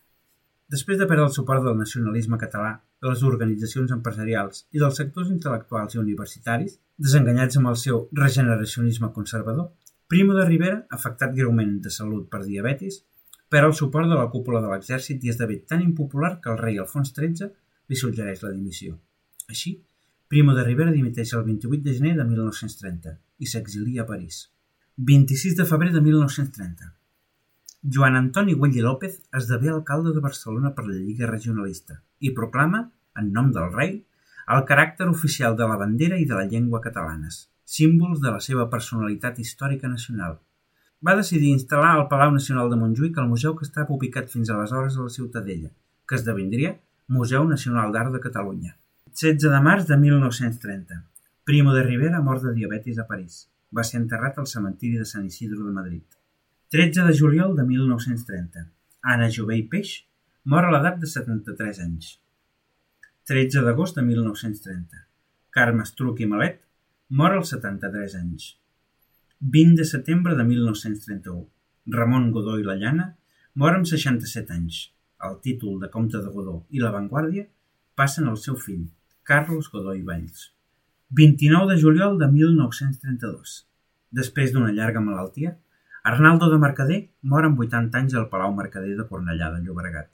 Després 0.76 1.00
de 1.00 1.08
perdre 1.08 1.30
el 1.30 1.32
suport 1.32 1.64
del 1.64 1.80
nacionalisme 1.80 2.36
català, 2.36 2.82
de 3.02 3.10
les 3.12 3.22
organitzacions 3.26 3.92
empresarials 3.94 4.64
i 4.74 4.82
dels 4.82 4.98
sectors 5.00 5.30
intel·lectuals 5.34 5.94
i 5.94 6.00
universitaris, 6.02 6.78
desenganyats 6.98 7.58
amb 7.60 7.70
el 7.72 7.78
seu 7.82 8.06
regeneracionisme 8.20 9.12
conservador, 9.14 9.70
Primo 10.08 10.34
de 10.34 10.46
Rivera, 10.48 10.80
afectat 10.96 11.34
greument 11.36 11.76
de 11.84 11.92
salut 11.92 12.28
per 12.32 12.42
diabetis, 12.44 13.02
perd 13.52 13.70
el 13.70 13.76
suport 13.76 14.08
de 14.08 14.16
la 14.16 14.28
cúpula 14.32 14.62
de 14.64 14.70
l'exèrcit 14.72 15.24
i 15.24 15.32
esdevé 15.32 15.60
tan 15.68 15.84
impopular 15.84 16.38
que 16.40 16.50
el 16.52 16.58
rei 16.60 16.78
Alfons 16.80 17.12
XIII 17.16 17.50
li 17.88 17.96
suggereix 17.96 18.42
la 18.44 18.52
dimissió. 18.54 18.96
Així, 19.48 19.78
Primo 20.28 20.52
de 20.56 20.64
Rivera 20.64 20.92
dimiteix 20.92 21.32
el 21.36 21.44
28 21.46 21.84
de 21.84 21.96
gener 22.00 22.14
de 22.18 22.24
1930 22.28 23.14
i 23.38 23.48
s'exilia 23.48 24.04
a 24.04 24.08
París. 24.10 24.48
26 25.10 25.56
de 25.56 25.64
febrer 25.64 25.92
de 25.94 26.02
1930. 26.04 26.97
Joan 27.82 28.16
Antoni 28.16 28.54
Güell 28.58 28.74
i 28.74 28.80
López 28.82 29.20
esdevé 29.38 29.68
alcalde 29.70 30.10
de 30.14 30.20
Barcelona 30.20 30.72
per 30.74 30.84
la 30.88 30.96
Lliga 30.96 31.28
Regionalista 31.30 32.00
i 32.18 32.32
proclama, 32.34 32.80
en 33.14 33.30
nom 33.36 33.52
del 33.54 33.70
rei, 33.74 33.92
el 34.54 34.64
caràcter 34.66 35.06
oficial 35.12 35.54
de 35.60 35.68
la 35.70 35.76
bandera 35.78 36.18
i 36.18 36.26
de 36.26 36.34
la 36.34 36.48
llengua 36.50 36.80
catalanes, 36.82 37.38
símbols 37.76 38.18
de 38.24 38.32
la 38.34 38.42
seva 38.42 38.66
personalitat 38.72 39.38
històrica 39.38 39.92
nacional. 39.92 40.40
Va 41.06 41.14
decidir 41.14 41.54
instal·lar 41.54 41.94
al 41.94 42.08
Palau 42.10 42.34
Nacional 42.34 42.72
de 42.72 42.80
Montjuïc 42.82 43.22
el 43.22 43.30
museu 43.30 43.54
que 43.54 43.66
estava 43.68 43.94
ubicat 43.94 44.26
fins 44.34 44.50
aleshores 44.50 44.98
a 44.98 45.06
la 45.06 45.14
Ciutadella, 45.14 45.70
que 46.04 46.18
esdevindria 46.18 46.74
Museu 47.06 47.46
Nacional 47.46 47.94
d'Art 47.94 48.10
de 48.16 48.24
Catalunya. 48.26 48.74
16 49.14 49.52
de 49.54 49.64
març 49.70 49.86
de 49.86 50.02
1930. 50.02 51.04
Primo 51.44 51.78
de 51.78 51.86
Rivera 51.86 52.26
mort 52.26 52.42
de 52.42 52.58
diabetis 52.58 52.98
a 52.98 53.06
París. 53.06 53.44
Va 53.70 53.86
ser 53.86 54.02
enterrat 54.02 54.42
al 54.42 54.50
cementiri 54.50 54.98
de 54.98 55.06
Sant 55.06 55.30
Isidro 55.30 55.62
de 55.62 55.78
Madrid. 55.78 56.17
13 56.70 57.06
de 57.06 57.14
juliol 57.14 57.56
de 57.56 57.64
1930. 57.64 58.66
Anna 59.00 59.30
Jové 59.32 59.54
i 59.56 59.62
Peix 59.72 59.90
mor 60.52 60.66
a 60.68 60.72
l'edat 60.74 60.98
de 61.00 61.08
73 61.08 61.78
anys. 61.80 62.08
13 63.30 63.62
d'agost 63.64 63.96
de 63.96 64.02
1930. 64.04 64.98
Carme 65.48 65.86
Estruc 65.86 66.18
i 66.20 66.26
Malet 66.28 66.58
mor 67.08 67.32
als 67.32 67.54
73 67.54 68.16
anys. 68.18 68.50
20 69.54 69.78
de 69.78 69.86
setembre 69.88 70.36
de 70.36 70.44
1931. 70.44 71.46
Ramon 71.94 72.26
Godó 72.34 72.58
i 72.60 72.66
la 72.66 72.76
Llana 72.76 73.06
mor 73.54 73.78
amb 73.78 73.88
67 73.88 74.52
anys. 74.52 74.82
El 75.24 75.38
títol 75.40 75.78
de 75.80 75.88
comte 75.94 76.20
de 76.20 76.32
Godó 76.34 76.58
i 76.68 76.82
la 76.84 76.90
Vanguardia 76.92 77.46
passen 77.96 78.28
al 78.28 78.36
seu 78.36 78.58
fill, 78.60 78.90
Carlos 79.24 79.70
Godó 79.72 79.96
i 79.96 80.04
Valls. 80.04 80.50
29 81.16 81.72
de 81.72 81.78
juliol 81.80 82.20
de 82.20 82.28
1932. 82.36 83.56
Després 84.20 84.52
d'una 84.52 84.76
llarga 84.76 85.00
malaltia, 85.00 85.54
Arnaldo 86.08 86.46
de 86.48 86.56
Mercader 86.56 86.98
mor 87.30 87.44
amb 87.44 87.58
80 87.60 87.98
anys 87.98 88.14
al 88.16 88.30
Palau 88.32 88.54
Mercader 88.56 88.94
de 88.96 89.04
Cornellà 89.08 89.50
de 89.52 89.58
Llobregat. 89.64 90.06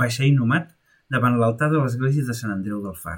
Va 0.00 0.06
ser 0.16 0.28
inhumat 0.28 0.68
davant 1.10 1.38
l'altar 1.40 1.72
de 1.72 1.80
l'església 1.80 2.22
de 2.28 2.36
Sant 2.38 2.52
Andreu 2.54 2.78
del 2.84 2.94
Far. 2.94 3.16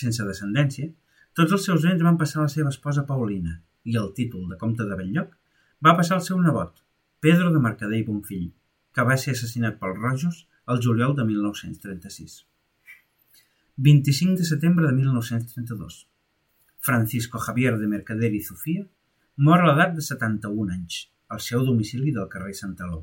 Sense 0.00 0.22
descendència, 0.28 0.86
tots 1.34 1.56
els 1.56 1.66
seus 1.66 1.82
béns 1.88 2.04
van 2.06 2.20
passar 2.20 2.38
a 2.38 2.44
la 2.44 2.52
seva 2.52 2.70
esposa 2.70 3.02
Paulina 3.08 3.56
i 3.82 3.98
el 3.98 4.12
títol 4.20 4.46
de 4.52 4.60
comte 4.60 4.86
de 4.86 5.00
Belllloc 5.00 5.34
va 5.82 5.96
passar 5.98 6.20
al 6.20 6.24
seu 6.28 6.38
nebot, 6.44 6.78
Pedro 7.26 7.50
de 7.50 7.66
Mercader 7.66 7.98
i 7.98 8.06
Bonfill, 8.06 8.46
que 8.94 9.10
va 9.10 9.18
ser 9.18 9.34
assassinat 9.34 9.82
pels 9.82 9.98
rojos 9.98 10.42
el 10.70 10.78
juliol 10.86 11.16
de 11.18 11.26
1936. 11.26 12.36
25 13.90 14.38
de 14.38 14.46
setembre 14.46 14.86
de 14.86 14.94
1932. 15.00 16.04
Francisco 16.78 17.42
Javier 17.42 17.74
de 17.82 17.90
Mercader 17.96 18.30
i 18.30 18.46
Sofia 18.46 18.86
mor 19.48 19.58
a 19.58 19.72
l'edat 19.72 19.98
de 19.98 20.06
71 20.06 20.76
anys, 20.76 21.08
al 21.32 21.40
seu 21.40 21.64
domicili 21.64 22.12
del 22.12 22.28
carrer 22.32 22.54
Santaló. 22.58 23.02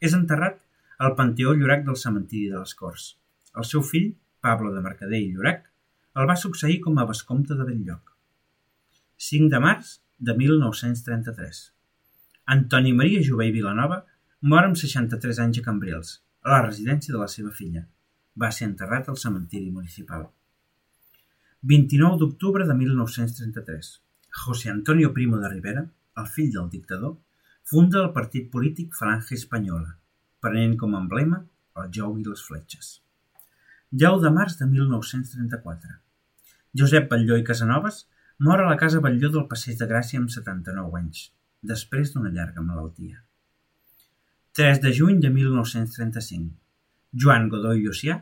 És 0.00 0.14
enterrat 0.16 0.60
al 0.98 1.14
Panteó 1.18 1.54
Llorac 1.54 1.84
del 1.86 1.98
cementiri 2.00 2.48
de 2.52 2.60
les 2.62 2.74
Corts. 2.78 3.08
El 3.56 3.66
seu 3.70 3.82
fill, 3.86 4.12
Pablo 4.40 4.72
de 4.74 4.82
Mercader 4.84 5.20
i 5.22 5.32
Llorac, 5.32 5.66
el 6.18 6.28
va 6.30 6.38
succeir 6.42 6.78
com 6.84 6.98
a 6.98 7.06
vescomte 7.08 7.56
de 7.58 7.66
Belllloc. 7.66 8.14
5 9.28 9.50
de 9.52 9.60
març 9.62 9.98
de 10.30 10.34
1933. 10.38 11.60
Antoni 12.54 12.94
Maria 12.96 13.22
Jové 13.26 13.50
i 13.50 13.54
Vilanova 13.54 14.00
mor 14.52 14.64
amb 14.64 14.78
63 14.80 15.38
anys 15.44 15.60
a 15.60 15.66
Cambrils, 15.68 16.16
a 16.46 16.54
la 16.54 16.64
residència 16.64 17.14
de 17.14 17.20
la 17.20 17.30
seva 17.30 17.52
filla. 17.54 17.84
Va 18.38 18.50
ser 18.54 18.68
enterrat 18.70 19.08
al 19.10 19.18
cementiri 19.20 19.70
municipal. 19.70 20.28
29 21.62 22.20
d'octubre 22.22 22.66
de 22.66 22.74
1933. 22.80 23.94
José 24.44 24.70
Antonio 24.70 25.12
Primo 25.12 25.38
de 25.42 25.50
Rivera, 25.50 25.82
el 26.22 26.28
fill 26.34 26.52
del 26.54 26.70
dictador, 26.70 27.16
funda 27.68 28.00
el 28.00 28.12
partit 28.16 28.46
polític 28.52 28.94
Falange 28.96 29.34
Espanyola, 29.36 29.90
prenent 30.40 30.76
com 30.80 30.94
a 30.94 31.00
emblema 31.02 31.42
el 31.76 31.90
jou 31.92 32.14
i 32.16 32.22
les 32.24 32.40
fletxes. 32.40 32.86
10 34.04 34.22
de 34.22 34.30
març 34.32 34.56
de 34.60 34.68
1934. 34.70 35.90
Josep 36.80 37.10
Batlló 37.10 37.36
i 37.36 37.44
Casanovas 37.44 38.06
mor 38.46 38.62
a 38.62 38.68
la 38.70 38.78
casa 38.80 39.02
Batlló 39.04 39.28
del 39.34 39.44
Passeig 39.50 39.76
de 39.80 39.88
Gràcia 39.90 40.20
amb 40.20 40.32
79 40.32 40.96
anys, 41.00 41.26
després 41.72 42.14
d'una 42.14 42.32
llarga 42.32 42.64
malaltia. 42.64 43.20
3 44.56 44.80
de 44.86 44.94
juny 45.00 45.20
de 45.24 45.32
1935. 45.34 46.48
Joan 47.12 47.50
Godó 47.52 47.74
i 47.76 47.84
Llucià 47.84 48.16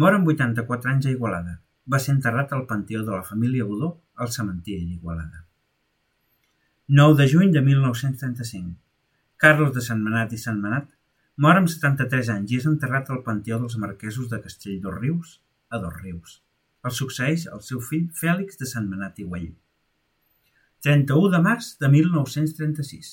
mor 0.00 0.16
amb 0.16 0.32
84 0.32 0.92
anys 0.94 1.10
a 1.10 1.12
Igualada. 1.12 1.58
Va 1.86 2.00
ser 2.02 2.14
enterrat 2.16 2.52
al 2.52 2.64
panteó 2.72 3.04
de 3.04 3.12
la 3.12 3.22
família 3.28 3.68
Godó 3.68 3.92
al 4.16 4.32
cementiri 4.32 4.88
d'Igualada. 4.88 5.44
9 6.88 7.20
de 7.20 7.28
juny 7.28 7.52
de 7.52 7.62
1935. 7.68 8.85
Carlos 9.36 9.74
de 9.76 9.82
Santmenat 9.84 10.30
i 10.32 10.38
Santmenat 10.40 10.86
Mor 11.44 11.58
amb 11.60 11.68
73 11.68 12.30
anys 12.32 12.52
i 12.54 12.56
és 12.62 12.66
enterrat 12.70 13.10
al 13.12 13.18
Panteó 13.26 13.58
dels 13.60 13.74
Marquesos 13.82 14.30
de 14.30 14.38
Castell 14.40 14.78
dos 14.80 14.94
Rius, 14.96 15.34
a 15.68 15.76
Dos 15.82 15.98
Rius. 15.98 16.38
El 16.88 16.94
succeeix 16.96 17.44
el 17.52 17.60
seu 17.66 17.82
fill 17.84 18.06
Fèlix 18.16 18.56
de 18.56 18.70
Sant 18.70 18.88
Manat 18.88 19.20
i 19.20 19.28
Güell. 19.28 19.50
31 20.88 21.28
de 21.36 21.42
març 21.48 21.70
de 21.84 21.92
1936. 21.98 23.12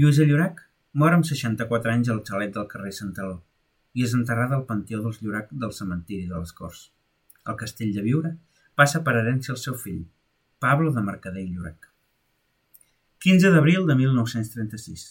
Lluïsa 0.00 0.24
Llorac 0.32 0.64
mor 1.04 1.18
amb 1.18 1.28
64 1.28 1.96
anys 1.98 2.08
al 2.16 2.24
xalet 2.24 2.56
del 2.56 2.68
carrer 2.72 2.96
Santaló 3.02 3.42
i 3.92 4.08
és 4.08 4.16
enterrada 4.16 4.56
al 4.56 4.66
Panteó 4.72 5.04
dels 5.04 5.20
Llorac 5.20 5.52
del 5.52 5.76
cementiri 5.76 6.32
de 6.32 6.38
les 6.38 6.56
Corts. 6.56 6.86
El 7.44 7.60
castell 7.60 7.92
de 7.92 8.08
Viure 8.08 8.38
passa 8.74 9.04
per 9.04 9.18
herència 9.20 9.52
al 9.52 9.60
seu 9.60 9.76
fill, 9.76 10.06
Pablo 10.64 10.96
de 10.96 11.04
Mercader 11.04 11.44
i 11.44 11.50
Llorac. 11.52 11.90
15 13.20 13.52
d'abril 13.52 13.84
de 13.84 14.00
1936. 14.06 15.10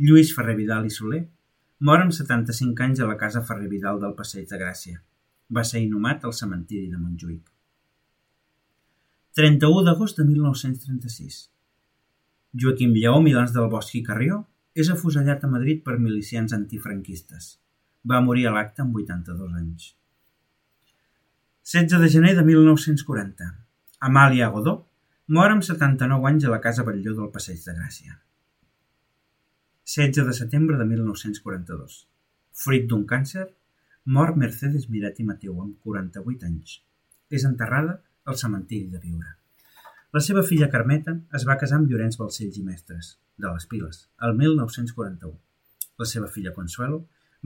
Lluís 0.00 0.30
Ferrer 0.32 0.54
Vidal 0.56 0.86
i 0.88 0.90
Soler 0.94 1.20
Mor 1.84 2.00
amb 2.00 2.14
75 2.16 2.84
anys 2.86 3.00
a 3.00 3.06
la 3.08 3.16
casa 3.20 3.42
Ferrer 3.44 3.66
Vidal 3.68 3.98
del 4.00 4.14
Passeig 4.16 4.46
de 4.48 4.56
Gràcia. 4.60 4.98
Va 5.52 5.64
ser 5.64 5.82
inhumat 5.84 6.22
al 6.24 6.32
cementiri 6.36 6.86
de 6.92 7.00
Montjuïc. 7.00 7.42
31 9.36 9.84
d'agost 9.88 10.20
de 10.20 10.24
1936. 10.28 11.36
Joaquim 12.64 12.96
Lleó 12.96 13.20
Milans 13.26 13.52
del 13.56 13.68
Bosch 13.72 13.98
i 14.00 14.02
Carrió 14.06 14.40
és 14.72 14.88
afusellat 14.94 15.44
a 15.44 15.52
Madrid 15.52 15.84
per 15.84 15.98
milicians 15.98 16.56
antifranquistes. 16.56 17.50
Va 18.04 18.22
morir 18.24 18.48
a 18.48 18.54
l'acte 18.56 18.84
amb 18.86 18.96
82 18.96 19.52
anys. 19.60 19.92
16 21.76 22.00
de 22.06 22.12
gener 22.16 22.34
de 22.40 22.46
1940. 22.48 23.52
Amàlia 24.08 24.48
Godó 24.56 24.78
mor 25.28 25.52
amb 25.52 25.68
79 25.68 26.32
anys 26.32 26.48
a 26.48 26.56
la 26.56 26.64
Casa 26.64 26.88
Batlló 26.88 27.16
del 27.20 27.32
Passeig 27.36 27.60
de 27.68 27.76
Gràcia. 27.76 28.16
16 29.90 30.24
de 30.24 30.32
setembre 30.32 30.76
de 30.78 30.84
1942. 30.84 31.94
Fruit 32.54 32.84
d'un 32.86 33.00
càncer, 33.10 33.48
mor 34.16 34.36
Mercedes 34.38 34.84
Miret 34.86 35.16
i 35.18 35.24
Mateu 35.26 35.56
amb 35.58 35.80
48 35.82 36.46
anys. 36.46 36.76
És 37.26 37.46
enterrada 37.48 37.96
al 38.30 38.38
cementiri 38.38 38.86
de 38.92 39.00
Viure. 39.02 39.32
La 40.14 40.22
seva 40.22 40.44
filla 40.46 40.68
Carmeta 40.70 41.16
es 41.38 41.46
va 41.48 41.56
casar 41.62 41.80
amb 41.80 41.90
Llorenç 41.90 42.20
Balcells 42.20 42.60
i 42.60 42.62
Mestres, 42.68 43.08
de 43.34 43.50
les 43.50 43.66
Piles, 43.72 43.98
el 44.28 44.38
1941. 44.38 45.34
La 45.98 46.08
seva 46.12 46.30
filla 46.36 46.54
Consuelo 46.54 47.00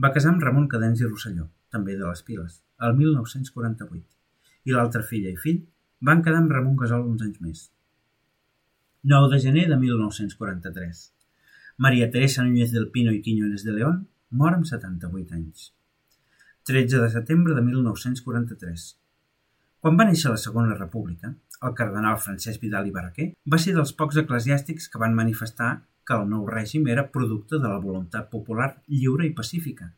va 0.05 0.13
casar 0.13 0.35
amb 0.35 0.45
Ramon 0.45 0.69
Cadens 0.69 1.01
i 1.01 1.09
Rosselló, 1.09 1.49
també 1.73 1.97
de 1.97 2.05
les 2.05 2.21
Piles, 2.29 2.61
el 2.77 2.93
1948. 3.01 4.05
I 4.69 4.77
l'altra 4.77 5.01
filla 5.01 5.33
i 5.33 5.41
fill 5.47 5.63
van 6.11 6.21
quedar 6.21 6.45
amb 6.45 6.53
Ramon 6.53 6.77
Gasol 6.77 7.09
uns 7.09 7.25
anys 7.25 7.41
més. 7.41 7.67
9 9.17 9.33
de 9.33 9.43
gener 9.49 9.65
de 9.73 9.81
1943. 9.81 11.05
Maria 11.77 12.09
Teresa 12.09 12.41
Núñez 12.41 12.71
del 12.71 12.89
Pino 12.89 13.11
i 13.11 13.21
Quiñones 13.21 13.65
de 13.65 13.73
León 13.75 14.07
mor 14.31 14.53
amb 14.55 14.63
78 14.63 15.33
anys. 15.35 15.73
13 16.63 17.01
de 17.01 17.09
setembre 17.11 17.53
de 17.53 17.63
1943. 17.65 18.85
Quan 19.83 19.97
va 19.99 20.05
néixer 20.07 20.31
la 20.31 20.39
Segona 20.39 20.77
República, 20.77 21.33
el 21.67 21.73
cardenal 21.75 22.15
Francesc 22.23 22.63
Vidal 22.63 22.87
i 22.87 22.93
Barraquer 22.95 23.25
va 23.51 23.59
ser 23.59 23.73
dels 23.75 23.91
pocs 23.91 24.21
eclesiàstics 24.21 24.87
que 24.87 25.01
van 25.01 25.17
manifestar 25.17 25.71
que 26.07 26.15
el 26.15 26.23
nou 26.31 26.45
règim 26.47 26.87
era 26.93 27.09
producte 27.11 27.59
de 27.59 27.67
la 27.67 27.81
voluntat 27.83 28.31
popular 28.31 28.69
lliure 28.87 29.27
i 29.27 29.33
pacífica 29.35 29.89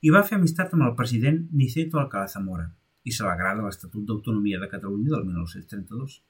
i 0.00 0.14
va 0.14 0.24
fer 0.24 0.38
amistat 0.38 0.72
amb 0.72 0.86
el 0.86 0.96
president 0.96 1.42
Niceto 1.52 2.00
Alcalá 2.00 2.30
Zamora 2.32 2.70
i 3.04 3.12
s'alegrà 3.12 3.52
de 3.58 3.66
l'Estatut 3.66 4.08
d'Autonomia 4.08 4.62
de 4.64 4.70
Catalunya 4.72 5.12
del 5.12 5.28
1932. 5.28 6.22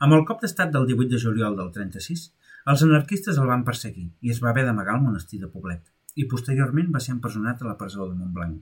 Amb 0.00 0.16
el 0.16 0.24
cop 0.24 0.40
d'estat 0.40 0.72
del 0.72 0.88
18 0.88 1.12
de 1.12 1.22
juliol 1.26 1.60
del 1.60 1.70
36, 1.76 2.24
els 2.72 2.82
anarquistes 2.84 3.38
el 3.40 3.48
van 3.50 3.64
perseguir 3.64 4.06
i 4.24 4.30
es 4.32 4.38
va 4.42 4.50
haver 4.50 4.62
d'amagar 4.66 4.94
al 4.96 5.02
monestir 5.06 5.40
de 5.40 5.48
Poblet 5.54 5.90
i 6.22 6.24
posteriorment 6.30 6.92
va 6.94 7.02
ser 7.06 7.12
empresonat 7.14 7.60
a 7.60 7.66
la 7.68 7.74
presó 7.80 8.06
de 8.08 8.14
Montblanc. 8.16 8.60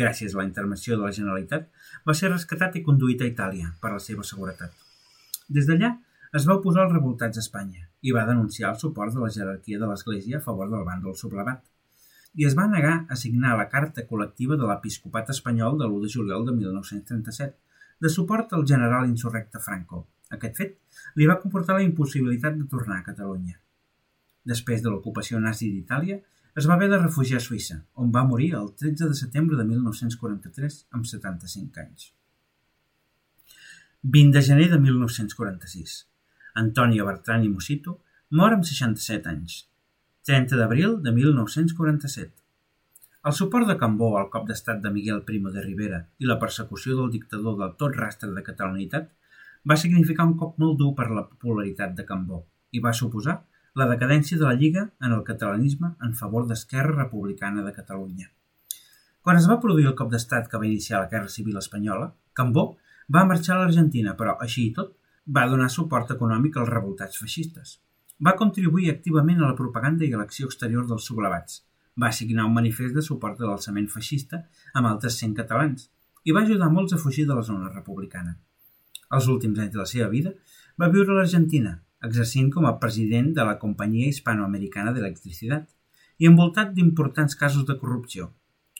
Gràcies 0.00 0.34
a 0.34 0.38
la 0.38 0.46
intervenció 0.46 0.96
de 0.96 1.02
la 1.04 1.12
Generalitat, 1.12 1.66
va 2.06 2.14
ser 2.14 2.30
rescatat 2.30 2.78
i 2.78 2.84
conduït 2.86 3.20
a 3.20 3.28
Itàlia 3.28 3.72
per 3.82 3.90
la 3.92 3.98
seva 4.04 4.24
seguretat. 4.24 4.72
Des 5.56 5.66
d'allà, 5.68 5.90
es 6.38 6.46
va 6.48 6.56
oposar 6.60 6.84
als 6.84 6.94
revoltats 6.94 7.40
a 7.40 7.44
Espanya 7.44 7.88
i 8.06 8.14
va 8.16 8.24
denunciar 8.28 8.70
el 8.70 8.78
suport 8.82 9.12
de 9.12 9.20
la 9.24 9.32
jerarquia 9.34 9.80
de 9.82 9.90
l'Església 9.90 10.38
a 10.38 10.44
favor 10.46 10.70
del 10.70 10.86
bàndol 10.86 11.18
sublevat 11.18 11.66
i 12.40 12.46
es 12.46 12.54
va 12.56 12.68
negar 12.70 12.94
a 13.10 13.18
signar 13.18 13.56
la 13.58 13.66
carta 13.74 14.06
col·lectiva 14.06 14.56
de 14.56 14.68
l'episcopat 14.70 15.34
espanyol 15.34 15.76
de 15.80 15.88
l'1 15.88 16.06
de 16.06 16.12
juliol 16.14 16.46
de 16.46 16.54
1937 16.60 18.06
de 18.06 18.14
suport 18.16 18.54
al 18.56 18.64
general 18.72 19.10
insurrecte 19.10 19.58
Franco, 19.58 20.06
aquest 20.36 20.60
fet 20.62 20.76
li 21.20 21.28
va 21.30 21.38
comportar 21.42 21.78
la 21.78 21.86
impossibilitat 21.86 22.58
de 22.58 22.66
tornar 22.74 23.00
a 23.00 23.06
Catalunya. 23.06 23.56
Després 24.50 24.82
de 24.82 24.92
l'ocupació 24.92 25.40
nazi 25.40 25.70
d'Itàlia, 25.70 26.20
es 26.58 26.66
va 26.66 26.74
haver 26.74 26.88
de 26.90 26.98
refugiar 26.98 27.38
a 27.38 27.44
Suïssa, 27.44 27.76
on 27.94 28.10
va 28.14 28.26
morir 28.26 28.52
el 28.58 28.72
13 28.82 29.10
de 29.10 29.18
setembre 29.18 29.58
de 29.58 29.66
1943 29.68 30.78
amb 30.98 31.06
75 31.06 31.82
anys. 31.84 32.10
20 34.02 34.32
de 34.36 34.42
gener 34.42 34.70
de 34.72 34.78
1946. 34.80 35.96
Antonio 36.62 37.06
Bertran 37.06 37.44
i 37.44 37.50
Mosito 37.52 38.00
mor 38.40 38.56
amb 38.56 38.64
67 38.64 39.28
anys. 39.30 39.66
30 40.26 40.56
d'abril 40.56 40.98
de 41.04 41.12
1947. 41.12 42.32
El 43.28 43.34
suport 43.36 43.68
de 43.68 43.76
Cambó 43.76 44.14
al 44.16 44.30
cop 44.32 44.46
d'estat 44.48 44.80
de 44.80 44.90
Miguel 44.94 45.22
Primo 45.28 45.52
de 45.52 45.62
Rivera 45.64 46.00
i 46.18 46.28
la 46.28 46.38
persecució 46.40 46.96
del 46.96 47.10
dictador 47.12 47.58
del 47.58 47.74
tot 47.82 47.96
rastre 48.00 48.30
de 48.32 48.44
catalanitat 48.46 49.10
va 49.68 49.76
significar 49.76 50.26
un 50.26 50.36
cop 50.40 50.58
molt 50.58 50.78
dur 50.80 50.94
per 50.96 51.10
la 51.10 51.26
popularitat 51.28 51.94
de 51.96 52.04
Cambó 52.08 52.44
i 52.72 52.80
va 52.80 52.96
suposar 52.96 53.40
la 53.80 53.86
decadència 53.90 54.38
de 54.38 54.46
la 54.46 54.56
Lliga 54.60 54.86
en 55.04 55.12
el 55.16 55.24
catalanisme 55.24 55.92
en 56.06 56.14
favor 56.20 56.46
d'Esquerra 56.46 56.96
Republicana 56.96 57.62
de 57.66 57.72
Catalunya. 57.76 58.30
Quan 59.20 59.36
es 59.36 59.46
va 59.50 59.60
produir 59.60 59.86
el 59.90 59.96
cop 59.98 60.10
d'estat 60.10 60.48
que 60.48 60.58
va 60.58 60.66
iniciar 60.66 61.02
la 61.02 61.10
Guerra 61.12 61.28
Civil 61.28 61.60
Espanyola, 61.60 62.08
Cambó 62.32 62.64
va 63.14 63.26
marxar 63.28 63.56
a 63.56 63.60
l'Argentina, 63.60 64.16
però, 64.16 64.36
així 64.40 64.66
i 64.66 64.74
tot, 64.74 64.96
va 65.36 65.46
donar 65.46 65.68
suport 65.70 66.10
econòmic 66.16 66.56
als 66.56 66.72
revoltats 66.72 67.20
feixistes. 67.20 67.76
Va 68.26 68.36
contribuir 68.40 68.90
activament 68.90 69.42
a 69.42 69.50
la 69.50 69.58
propaganda 69.58 70.06
i 70.06 70.12
a 70.14 70.20
l'acció 70.20 70.48
exterior 70.48 70.86
dels 70.88 71.06
sublevats. 71.10 71.62
Va 72.00 72.12
signar 72.16 72.46
un 72.48 72.56
manifest 72.56 72.96
de 72.96 73.04
suport 73.04 73.40
a 73.40 73.48
l'alçament 73.48 73.88
feixista 73.92 74.44
amb 74.74 74.88
altres 74.88 75.20
100 75.20 75.36
catalans 75.42 75.90
i 76.24 76.32
va 76.36 76.44
ajudar 76.46 76.72
molts 76.72 76.96
a 76.96 77.02
fugir 77.04 77.26
de 77.28 77.36
la 77.36 77.44
zona 77.44 77.72
republicana. 77.72 78.38
Els 79.16 79.28
últims 79.32 79.58
anys 79.58 79.72
de 79.74 79.80
la 79.82 79.88
seva 79.90 80.08
vida 80.10 80.32
va 80.80 80.90
viure 80.92 81.12
a 81.12 81.18
l'Argentina, 81.18 81.76
exercint 82.08 82.50
com 82.54 82.66
a 82.66 82.76
president 82.82 83.32
de 83.36 83.46
la 83.48 83.56
Companyia 83.62 84.10
Hispanoamericana 84.10 84.92
d'Electricitat 84.96 85.66
i 86.18 86.28
envoltat 86.28 86.72
d'importants 86.76 87.36
casos 87.40 87.66
de 87.68 87.76
corrupció. 87.80 88.30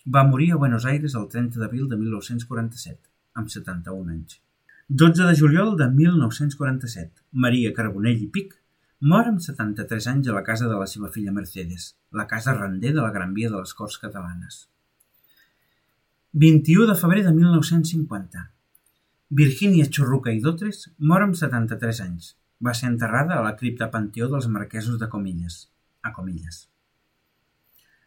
Va 0.06 0.24
morir 0.28 0.52
a 0.52 0.60
Buenos 0.60 0.86
Aires 0.86 1.16
el 1.18 1.26
30 1.32 1.60
d'abril 1.60 1.88
de 1.88 1.98
1947, 2.00 2.98
amb 3.34 3.50
71 3.52 4.14
anys. 4.14 4.38
12 4.88 5.26
de 5.26 5.34
juliol 5.38 5.76
de 5.78 5.90
1947, 5.90 7.12
Maria 7.32 7.74
Carbonell 7.76 8.24
i 8.24 8.30
Pic 8.36 8.56
mor 9.00 9.28
amb 9.28 9.40
73 9.40 10.06
anys 10.12 10.28
a 10.28 10.34
la 10.36 10.42
casa 10.44 10.68
de 10.68 10.76
la 10.76 10.86
seva 10.86 11.08
filla 11.12 11.32
Mercedes, 11.32 11.94
la 12.12 12.26
casa 12.28 12.56
render 12.56 12.92
de 12.92 13.00
la 13.00 13.12
Gran 13.14 13.32
Via 13.34 13.48
de 13.48 13.56
les 13.56 13.72
Corts 13.74 13.96
Catalanes. 13.98 14.66
21 16.32 16.86
de 16.86 16.96
febrer 17.00 17.24
de 17.24 17.32
1950. 17.32 18.42
Virgínia 19.38 19.84
Xurruca 19.86 20.32
i 20.34 20.40
Dotres 20.42 20.88
mor 21.08 21.22
amb 21.22 21.36
73 21.38 21.98
anys. 22.02 22.32
Va 22.66 22.72
ser 22.74 22.88
enterrada 22.88 23.36
a 23.36 23.44
la 23.44 23.52
cripta 23.60 23.86
Panteó 23.92 24.26
dels 24.32 24.48
Marquesos 24.50 24.96
de 24.98 25.06
Comilles, 25.12 25.58
a 26.02 26.10
Comilles. 26.16 26.64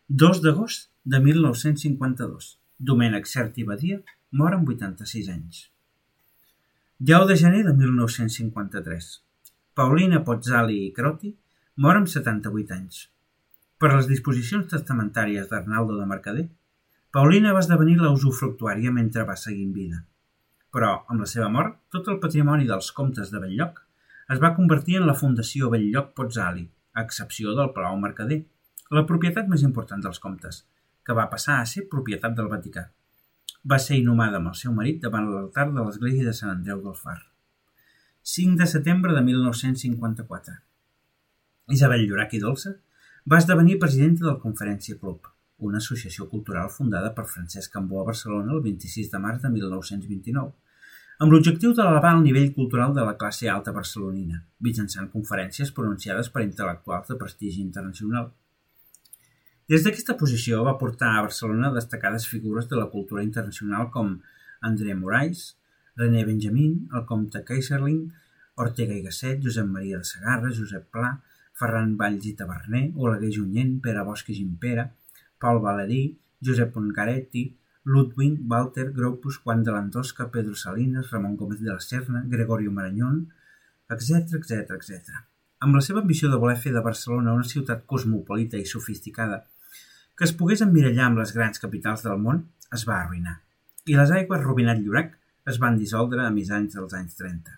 2 0.10 0.42
d'agost 0.44 0.90
de 1.16 1.24
1952. 1.24 2.50
Domènec 2.92 3.32
Cert 3.32 3.56
i 3.64 3.68
Badia 3.72 4.02
mor 4.36 4.60
amb 4.60 4.68
86 4.76 5.32
anys. 5.38 5.64
10 7.00 7.28
de 7.32 7.42
gener 7.46 7.64
de 7.72 7.78
1953. 7.80 9.12
Paulina 9.80 10.26
Pozzali 10.28 10.84
i 10.84 10.94
Croti 11.02 11.38
mor 11.78 12.04
amb 12.04 12.12
78 12.20 12.82
anys. 12.82 13.06
Per 13.80 13.96
les 13.96 14.12
disposicions 14.12 14.68
testamentàries 14.76 15.48
d'Arnaldo 15.48 16.04
de 16.04 16.14
Mercader, 16.16 16.50
Paulina 17.16 17.56
va 17.56 17.64
esdevenir 17.64 18.02
la 18.04 18.12
usufructuària 18.12 18.92
mentre 18.92 19.24
va 19.24 19.40
seguir 19.40 19.70
en 19.72 19.78
vida. 19.84 20.08
Però, 20.74 20.94
amb 21.12 21.22
la 21.22 21.30
seva 21.30 21.50
mort, 21.54 21.76
tot 21.94 22.08
el 22.10 22.20
patrimoni 22.22 22.66
dels 22.70 22.90
comtes 22.98 23.30
de 23.30 23.42
Belllloc 23.44 23.84
es 24.34 24.40
va 24.42 24.56
convertir 24.58 24.98
en 25.00 25.06
la 25.06 25.18
Fundació 25.20 25.70
Belllloc 25.70 26.14
Pozzali, 26.18 26.64
a 26.98 27.04
excepció 27.06 27.54
del 27.58 27.70
Palau 27.76 28.00
Mercader, 28.02 28.40
la 28.98 29.06
propietat 29.10 29.50
més 29.52 29.66
important 29.68 30.02
dels 30.02 30.22
comtes, 30.24 30.64
que 31.06 31.18
va 31.18 31.30
passar 31.30 31.60
a 31.60 31.68
ser 31.70 31.86
propietat 31.92 32.34
del 32.38 32.50
Vaticà. 32.50 32.88
Va 33.70 33.80
ser 33.80 34.00
inhumada 34.00 34.40
amb 34.40 34.52
el 34.52 34.58
seu 34.60 34.74
marit 34.76 35.00
davant 35.04 35.30
l'altar 35.30 35.68
de 35.70 35.84
l'església 35.84 36.26
de 36.30 36.34
Sant 36.40 36.52
Andreu 36.56 36.82
del 36.84 36.98
Far. 36.98 37.20
5 38.34 38.58
de 38.60 38.68
setembre 38.74 39.14
de 39.14 39.22
1954. 39.30 40.58
Isabel 41.78 42.08
Llorac 42.08 42.34
i 42.34 42.42
Dolça 42.44 42.74
va 43.30 43.40
esdevenir 43.40 43.80
presidenta 43.80 44.26
del 44.26 44.42
Conferència 44.42 44.98
Club, 45.00 45.30
una 45.70 45.80
associació 45.84 46.28
cultural 46.32 46.70
fundada 46.74 47.14
per 47.16 47.26
Francesc 47.30 47.74
Cambó 47.74 48.02
a 48.02 48.08
Barcelona 48.12 48.54
el 48.56 48.62
26 48.66 49.10
de 49.12 49.22
març 49.24 49.42
de 49.44 49.52
1929, 49.54 50.52
amb 51.24 51.34
l'objectiu 51.34 51.74
d'elevar 51.78 52.14
el 52.18 52.24
nivell 52.26 52.54
cultural 52.56 52.94
de 52.96 53.04
la 53.08 53.16
classe 53.20 53.50
alta 53.50 53.74
barcelonina, 53.76 54.42
mitjançant 54.68 55.10
conferències 55.14 55.72
pronunciades 55.72 56.30
per 56.34 56.46
intel·lectuals 56.46 57.12
de 57.12 57.20
prestigi 57.22 57.62
internacional. 57.62 58.32
Des 59.72 59.86
d'aquesta 59.86 60.18
posició 60.20 60.64
va 60.68 60.78
portar 60.80 61.14
a 61.14 61.22
Barcelona 61.26 61.72
destacades 61.76 62.26
figures 62.28 62.68
de 62.72 62.80
la 62.80 62.90
cultura 62.96 63.24
internacional 63.24 63.90
com 63.94 64.18
André 64.70 64.96
Moraes, 64.96 65.54
René 65.96 66.26
Benjamin, 66.26 66.90
el 66.98 67.06
comte 67.06 67.44
Kaiserling, 67.48 68.02
Ortega 68.66 68.98
i 68.98 69.04
Gasset, 69.06 69.40
Josep 69.46 69.70
Maria 69.70 70.02
de 70.02 70.10
Sagarra, 70.10 70.52
Josep 70.52 70.90
Pla, 70.92 71.14
Ferran 71.60 71.96
Valls 71.98 72.26
i 72.26 72.34
Taverner, 72.38 72.90
Oleguer 72.98 73.32
Junyent, 73.38 73.78
Pere 73.86 74.04
Bosch 74.08 74.30
i 74.34 74.38
Gimpera, 74.40 74.88
Paul 75.44 75.60
Valerí, 75.64 76.02
Josep 76.40 76.72
Poncaretti, 76.74 77.44
Ludwig, 77.84 78.40
Walter, 78.48 78.92
Gropus, 78.96 79.42
Juan 79.44 79.64
de 79.64 79.76
l'Antosca, 79.76 80.30
Pedro 80.32 80.56
Salinas, 80.56 81.10
Ramon 81.12 81.36
Gómez 81.36 81.60
de 81.60 81.72
la 81.72 81.80
Serna, 81.80 82.24
Gregorio 82.26 82.72
Marañón, 82.72 83.26
etc 83.90 84.40
etc 84.40 84.78
etc. 84.78 85.24
Amb 85.60 85.76
la 85.76 85.82
seva 85.84 86.00
ambició 86.04 86.32
de 86.32 86.40
voler 86.40 86.56
fer 86.60 86.72
de 86.76 86.84
Barcelona 86.86 87.36
una 87.36 87.50
ciutat 87.50 87.84
cosmopolita 87.86 88.60
i 88.60 88.70
sofisticada 88.70 89.44
que 90.16 90.28
es 90.28 90.34
pogués 90.40 90.62
emmirallar 90.62 91.08
amb 91.10 91.20
les 91.20 91.34
grans 91.36 91.62
capitals 91.62 92.04
del 92.06 92.20
món, 92.22 92.44
es 92.78 92.84
va 92.88 93.00
arruïnar. 93.00 93.40
I 93.90 93.98
les 93.98 94.12
aigües 94.16 94.44
Robinat 94.44 94.80
Llorac 94.80 95.16
es 95.50 95.60
van 95.60 95.80
dissoldre 95.80 96.22
a 96.24 96.30
anys 96.30 96.76
dels 96.76 96.94
anys 97.00 97.16
30. 97.20 97.58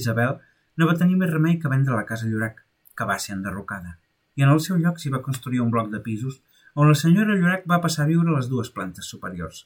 Isabel 0.00 0.36
no 0.76 0.86
va 0.86 0.96
tenir 1.00 1.16
més 1.20 1.32
remei 1.32 1.58
que 1.58 1.72
vendre 1.72 1.96
la 1.96 2.06
casa 2.06 2.28
Llorac, 2.30 2.62
que 2.96 3.04
va 3.04 3.18
ser 3.18 3.34
enderrocada, 3.34 3.98
i 4.36 4.42
en 4.42 4.52
el 4.52 4.60
seu 4.60 4.78
lloc 4.78 5.00
s'hi 5.00 5.10
va 5.12 5.24
construir 5.26 5.60
un 5.60 5.70
bloc 5.74 5.90
de 5.92 6.00
pisos 6.00 6.40
on 6.76 6.90
la 6.90 6.98
senyora 7.00 7.34
Llorac 7.40 7.64
va 7.72 7.80
passar 7.84 8.04
a 8.04 8.10
viure 8.10 8.28
a 8.28 8.36
les 8.36 8.48
dues 8.52 8.68
plantes 8.76 9.08
superiors. 9.12 9.62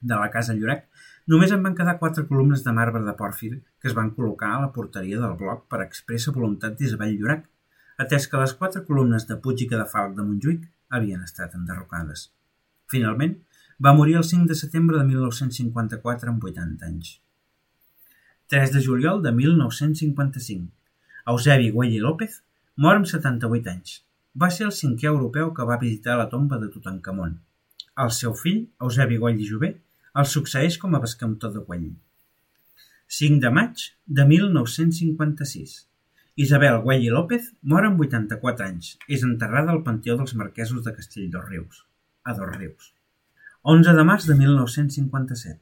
De 0.00 0.14
la 0.14 0.30
casa 0.30 0.54
Llorac 0.54 0.84
només 1.32 1.50
en 1.54 1.64
van 1.66 1.74
quedar 1.74 1.96
quatre 2.02 2.22
columnes 2.28 2.62
de 2.62 2.74
marbre 2.76 3.02
de 3.02 3.14
pòrfir 3.18 3.50
que 3.82 3.90
es 3.90 3.96
van 3.98 4.12
col·locar 4.14 4.52
a 4.54 4.60
la 4.64 4.70
porteria 4.76 5.18
del 5.22 5.34
bloc 5.40 5.64
per 5.72 5.82
expressa 5.82 6.34
voluntat 6.36 6.78
d'Isabel 6.78 7.16
Llorac, 7.18 7.42
atès 8.04 8.28
que 8.30 8.38
les 8.38 8.54
quatre 8.60 8.84
columnes 8.86 9.26
de 9.26 9.38
Puig 9.42 9.66
i 9.66 9.68
Cadafalc 9.74 10.14
de 10.14 10.28
Montjuïc 10.28 10.70
havien 10.94 11.26
estat 11.26 11.58
enderrocades. 11.58 12.28
Finalment, 12.92 13.34
va 13.82 13.96
morir 13.98 14.16
el 14.22 14.24
5 14.30 14.46
de 14.46 14.54
setembre 14.62 15.02
de 15.02 15.10
1954 15.10 16.30
amb 16.36 16.50
80 16.54 16.86
anys. 16.86 17.16
3 18.54 18.78
de 18.78 18.86
juliol 18.86 19.24
de 19.26 19.34
1955. 19.34 20.70
Eusebi 21.34 21.72
Güell 21.74 21.98
i 21.98 22.02
López 22.04 22.42
mor 22.78 23.00
amb 23.00 23.10
78 23.10 23.74
anys. 23.74 24.02
Va 24.42 24.48
ser 24.52 24.66
el 24.66 24.72
cinquè 24.76 25.06
europeu 25.08 25.52
que 25.56 25.64
va 25.68 25.78
visitar 25.80 26.16
la 26.20 26.28
tomba 26.32 26.58
de 26.60 26.66
Tutankamon. 26.72 27.30
El 28.04 28.10
seu 28.16 28.34
fill, 28.36 28.66
Eusebi 28.84 29.16
Güell 29.22 29.40
i 29.40 29.46
Jové, 29.48 29.70
el 30.20 30.28
succeeix 30.32 30.76
com 30.82 30.96
a 30.96 31.00
bescamtor 31.00 31.54
de 31.54 31.62
Güell. 31.68 31.86
5 33.18 33.40
de 33.40 33.52
maig 33.58 33.86
de 34.18 34.26
1956. 34.32 35.76
Isabel 36.44 36.82
Güell 36.84 37.06
i 37.06 37.14
López 37.14 37.48
mor 37.72 37.88
amb 37.88 38.04
84 38.04 38.68
anys. 38.68 38.92
És 39.08 39.24
enterrada 39.24 39.72
al 39.72 39.82
Panteó 39.88 40.18
dels 40.20 40.36
Marquesos 40.36 40.84
de 40.84 40.92
Castell 41.00 41.30
dos 41.32 41.48
Rius, 41.48 41.82
a 42.28 42.36
Dos 42.36 42.52
Rius. 42.58 42.92
11 43.62 43.94
de 43.96 44.04
març 44.12 44.28
de 44.28 44.36
1957. 44.36 45.60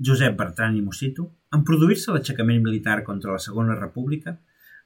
Josep 0.00 0.38
Bertran 0.38 0.78
i 0.78 0.84
Mosito, 0.86 1.28
en 1.52 1.60
produir-se 1.66 2.14
l'aixecament 2.14 2.64
militar 2.64 3.02
contra 3.04 3.36
la 3.36 3.42
Segona 3.42 3.76
República, 3.76 4.38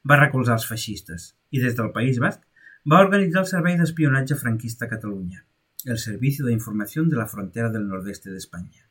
va 0.03 0.19
recolzar 0.19 0.59
els 0.59 0.67
feixistes 0.67 1.35
i 1.51 1.63
des 1.63 1.77
del 1.77 1.93
País 1.95 2.19
Basc 2.19 2.43
va 2.91 2.99
organitzar 2.99 3.39
el 3.41 3.47
Servei 3.47 3.77
d'Espionatge 3.79 4.35
Franquista 4.35 4.85
a 4.85 4.89
Catalunya, 4.91 5.45
el 5.85 5.97
Servicio 5.97 6.45
de 6.45 6.51
Información 6.51 7.09
de 7.09 7.15
la 7.15 7.27
Frontera 7.27 7.69
del 7.71 7.87
Nordeste 7.87 8.31
d'Espanya, 8.31 8.89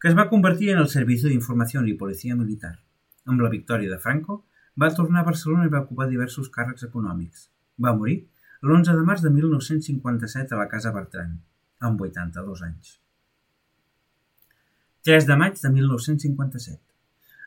que 0.00 0.08
es 0.08 0.16
va 0.16 0.30
convertir 0.30 0.70
en 0.70 0.78
el 0.78 0.88
Servicio 0.88 1.28
de 1.28 1.34
Información 1.34 1.88
i 1.88 1.98
Policia 2.00 2.36
Militar. 2.36 2.78
Amb 3.26 3.42
la 3.44 3.50
victòria 3.52 3.90
de 3.90 3.98
Franco, 4.00 4.46
va 4.80 4.88
tornar 4.94 5.20
a 5.20 5.28
Barcelona 5.28 5.66
i 5.66 5.72
va 5.74 5.82
ocupar 5.84 6.08
diversos 6.08 6.48
càrrecs 6.54 6.86
econòmics. 6.88 7.50
Va 7.76 7.92
morir 7.98 8.22
l'11 8.62 8.96
de 8.96 9.04
març 9.04 9.26
de 9.26 9.34
1957 9.34 10.56
a 10.56 10.62
la 10.62 10.68
Casa 10.72 10.94
Bertran, 10.96 11.36
amb 11.80 12.00
82 12.08 12.64
anys. 12.64 12.96
3 15.04 15.28
de 15.28 15.36
maig 15.36 15.60
de 15.60 15.74
1957. 15.76 16.80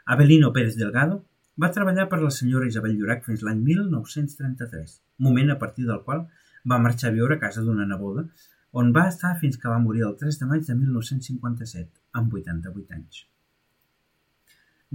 Abelino 0.06 0.54
Pérez 0.54 0.78
Delgado 0.78 1.23
va 1.62 1.72
treballar 1.76 2.08
per 2.12 2.22
la 2.22 2.32
senyora 2.32 2.67
Isabel 2.69 2.93
Llorac 2.98 3.26
fins 3.26 3.41
l'any 3.45 3.60
1933, 3.65 4.93
moment 5.26 5.52
a 5.52 5.58
partir 5.63 5.88
del 5.88 6.04
qual 6.06 6.28
va 6.72 6.80
marxar 6.86 7.10
a 7.10 7.15
viure 7.17 7.36
a 7.36 7.41
casa 7.41 7.63
d'una 7.65 7.88
neboda, 7.89 8.26
on 8.72 8.93
va 8.95 9.08
estar 9.10 9.34
fins 9.41 9.58
que 9.58 9.72
va 9.72 9.82
morir 9.84 10.06
el 10.08 10.15
3 10.22 10.39
de 10.39 10.48
maig 10.52 10.65
de 10.67 10.76
1957, 10.78 11.89
amb 12.22 12.34
88 12.39 12.98
anys. 13.00 13.26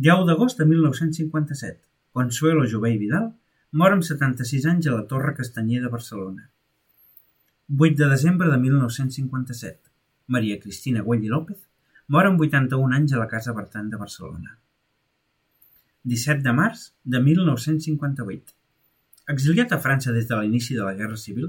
10 0.09 0.25
d'agost 0.29 0.59
de 0.59 0.67
1957. 0.71 1.81
Consuelo 2.15 2.67
Jové 2.71 2.95
i 2.95 2.99
Vidal 2.99 3.29
mor 3.83 3.95
amb 3.95 4.07
76 4.07 4.67
anys 4.71 4.89
a 4.89 4.97
la 4.97 5.07
Torre 5.11 5.35
Castanyer 5.35 5.83
de 5.83 5.91
Barcelona. 5.91 6.49
8 7.79 7.99
de 8.03 8.11
desembre 8.11 8.51
de 8.51 8.59
1957. 8.65 9.91
Maria 10.27 10.59
Cristina 10.63 11.03
Güell 11.03 11.27
i 11.27 11.33
López 11.33 11.61
mor 12.09 12.27
amb 12.31 12.41
81 12.41 13.01
anys 13.01 13.15
a 13.15 13.23
la 13.23 13.31
Casa 13.31 13.53
Bertran 13.53 13.91
de 13.91 14.01
Barcelona. 14.01 14.59
17 16.05 16.43
de 16.45 16.53
març 16.53 16.81
de 17.05 17.21
1958. 17.21 18.53
Exiliat 19.33 19.71
a 19.73 19.79
França 19.81 20.13
des 20.13 20.27
de 20.29 20.37
l'inici 20.37 20.75
de 20.77 20.83
la 20.85 20.93
Guerra 20.99 21.17
Civil, 21.17 21.47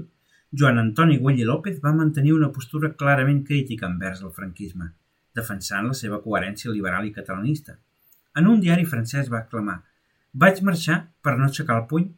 Joan 0.52 0.78
Antoni 0.80 1.18
Güell 1.20 1.42
i 1.42 1.44
López 1.44 1.82
va 1.82 1.92
mantenir 1.92 2.32
una 2.32 2.48
postura 2.54 2.94
clarament 3.02 3.42
crítica 3.44 3.84
envers 3.90 4.22
el 4.24 4.32
franquisme, 4.32 4.88
defensant 5.36 5.90
la 5.90 5.98
seva 5.98 6.22
coherència 6.24 6.72
liberal 6.72 7.04
i 7.04 7.12
catalanista. 7.12 7.76
En 8.36 8.48
un 8.48 8.62
diari 8.64 8.88
francès 8.88 9.28
va 9.32 9.42
exclamar 9.44 9.82
«Vaig 10.32 10.62
marxar 10.64 11.02
per 11.20 11.36
no 11.36 11.50
aixecar 11.50 11.76
el 11.82 11.86
puny 11.92 12.08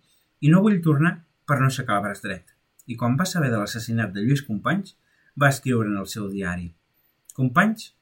i 0.46 0.54
no 0.54 0.62
vull 0.62 0.78
tornar 0.84 1.16
per 1.44 1.58
no 1.58 1.66
aixecar 1.72 1.98
el 1.98 2.06
braç 2.06 2.22
dret» 2.22 2.54
i 2.88 2.96
quan 2.96 3.18
va 3.18 3.26
saber 3.28 3.50
de 3.52 3.58
l'assassinat 3.60 4.14
de 4.14 4.22
Lluís 4.22 4.46
Companys, 4.46 4.94
va 5.36 5.50
escriure 5.52 5.90
en 5.90 5.98
el 6.00 6.06
seu 6.10 6.30
diari 6.30 6.70
Companys 7.34 7.92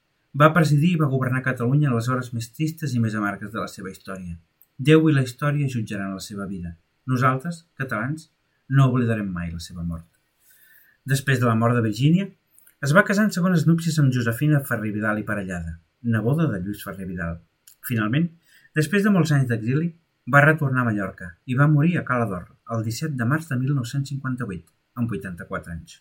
va 0.41 0.53
presidir 0.55 0.93
i 0.95 1.01
va 1.01 1.09
governar 1.13 1.45
Catalunya 1.45 1.91
a 1.91 1.95
les 1.95 2.09
hores 2.13 2.33
més 2.37 2.49
tristes 2.53 2.95
i 2.95 3.01
més 3.01 3.15
amargues 3.15 3.53
de 3.53 3.61
la 3.63 3.69
seva 3.73 3.91
història. 3.93 4.37
Déu 4.89 5.09
i 5.09 5.15
la 5.15 5.23
història 5.25 5.69
jutjaran 5.73 6.13
la 6.15 6.25
seva 6.25 6.47
vida. 6.51 6.75
Nosaltres, 7.13 7.63
catalans, 7.81 8.29
no 8.69 8.89
oblidarem 8.91 9.29
mai 9.33 9.53
la 9.53 9.63
seva 9.63 9.85
mort. 9.85 10.07
Després 11.07 11.41
de 11.41 11.47
la 11.49 11.55
mort 11.55 11.77
de 11.79 11.85
Virgínia, 11.85 12.27
es 12.85 12.93
va 12.97 13.05
casar 13.09 13.25
en 13.27 13.33
segones 13.37 13.65
núpcies 13.69 13.97
amb 14.03 14.13
Josefina 14.13 14.61
Ferrer 14.69 14.93
Vidal 14.97 15.23
i 15.23 15.25
Parellada, 15.29 15.79
neboda 16.03 16.49
de 16.51 16.61
Lluís 16.65 16.83
Ferrer 16.85 17.07
Vidal. 17.09 17.39
Finalment, 17.89 18.27
després 18.77 19.07
de 19.07 19.15
molts 19.15 19.33
anys 19.37 19.49
d'exili, 19.53 19.89
va 20.35 20.43
retornar 20.45 20.83
a 20.83 20.89
Mallorca 20.91 21.31
i 21.47 21.57
va 21.57 21.71
morir 21.71 21.97
a 21.97 22.05
Cala 22.05 22.27
d'Or 22.29 22.51
el 22.77 22.85
17 22.85 23.15
de 23.17 23.31
març 23.31 23.49
de 23.49 23.57
1958, 23.63 24.69
amb 24.99 25.17
84 25.17 25.73
anys. 25.79 26.01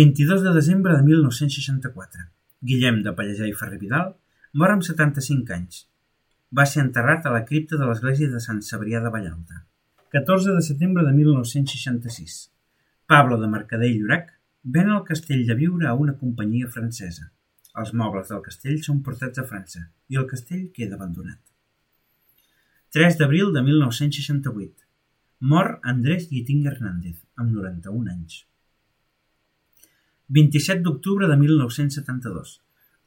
22 0.00 0.44
de 0.46 0.54
desembre 0.54 0.96
de 0.96 1.02
1964. 1.02 2.28
Guillem 2.60 3.02
de 3.04 3.12
Pallejà 3.14 3.46
i 3.46 3.54
Ferrer 3.54 3.78
Vidal 3.78 4.14
mor 4.58 4.72
amb 4.72 4.82
75 4.82 5.54
anys. 5.54 5.84
Va 6.58 6.64
ser 6.66 6.82
enterrat 6.82 7.26
a 7.26 7.32
la 7.34 7.44
cripta 7.46 7.78
de 7.78 7.86
l'església 7.86 8.30
de 8.32 8.40
Sant 8.42 8.62
Cebrià 8.68 9.02
de 9.04 9.12
Vallalta. 9.14 9.62
14 10.14 10.54
de 10.56 10.62
setembre 10.66 11.04
de 11.06 11.12
1966. 11.12 12.38
Pablo 13.06 13.38
de 13.38 13.50
Mercader 13.52 13.90
i 13.92 13.98
Llorac 14.00 14.32
ven 14.64 14.90
el 14.90 15.04
castell 15.10 15.44
de 15.46 15.54
viure 15.54 15.86
a 15.86 15.94
una 15.94 16.16
companyia 16.22 16.70
francesa. 16.72 17.28
Els 17.78 17.94
mobles 17.94 18.32
del 18.32 18.42
castell 18.42 18.80
són 18.82 19.02
portats 19.06 19.38
a 19.38 19.46
França 19.46 19.84
i 20.08 20.18
el 20.18 20.26
castell 20.26 20.66
queda 20.74 20.98
abandonat. 20.98 21.38
3 22.96 23.20
d'abril 23.20 23.52
de 23.54 23.62
1968. 23.62 24.86
Mor 25.52 25.76
Andrés 25.84 26.26
Guitín 26.32 26.66
Hernández, 26.66 27.20
amb 27.36 27.52
91 27.54 28.10
anys. 28.10 28.40
27 30.30 30.82
d'octubre 30.84 31.26
de 31.26 31.36
1972. 31.40 32.58